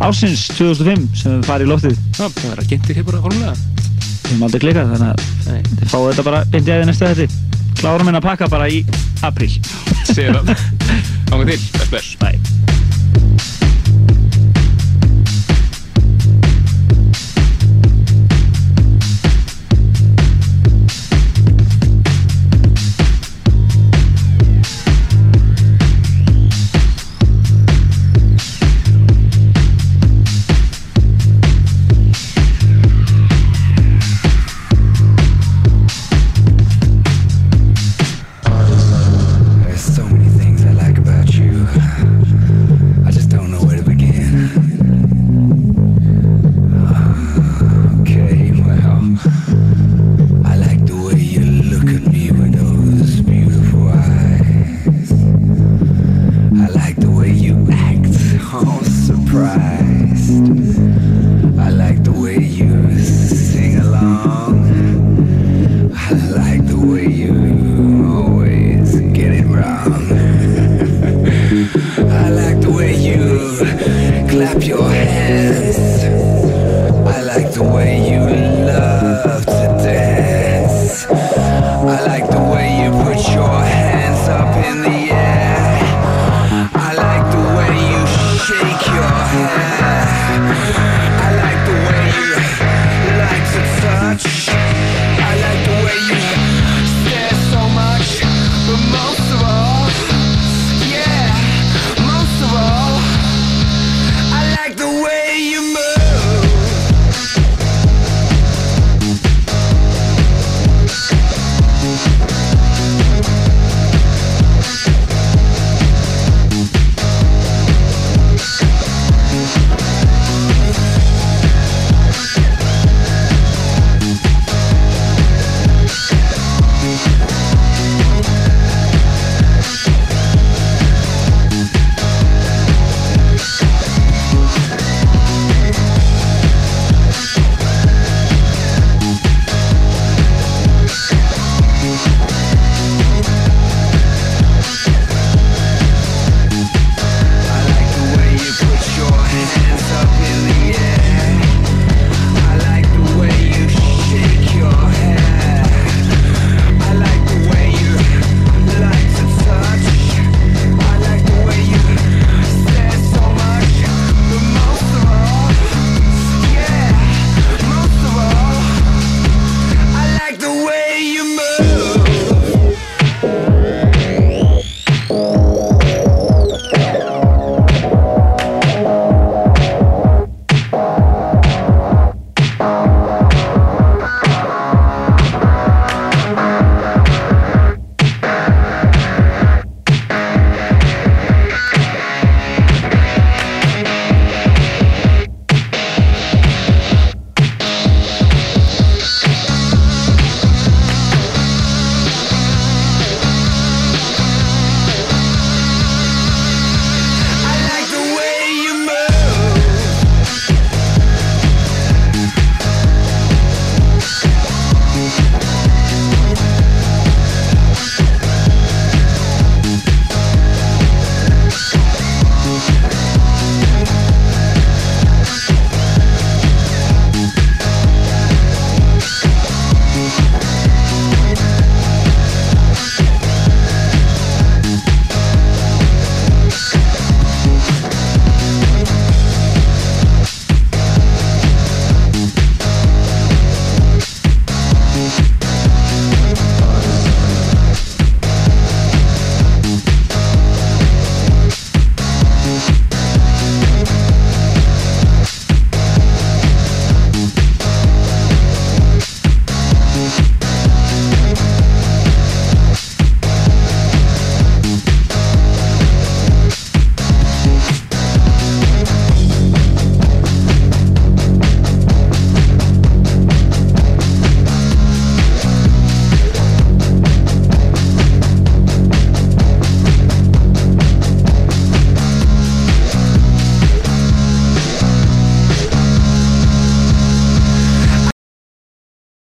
[0.02, 2.02] ásins 2005 sem við farið í loftið.
[2.16, 3.54] Já, það verður að kynntir hér bara formulega.
[4.22, 7.58] Við höfum aldrei klikkað, þannig að þið fáu þetta bara bindið aðeins næsta þetta.
[7.82, 8.82] Klárum henn að pakka bara í
[9.26, 9.50] apríl.
[10.12, 10.68] Sér það.
[11.32, 11.62] Gáðum til.
[11.78, 12.14] Bless, bless.
[12.22, 13.50] Bye.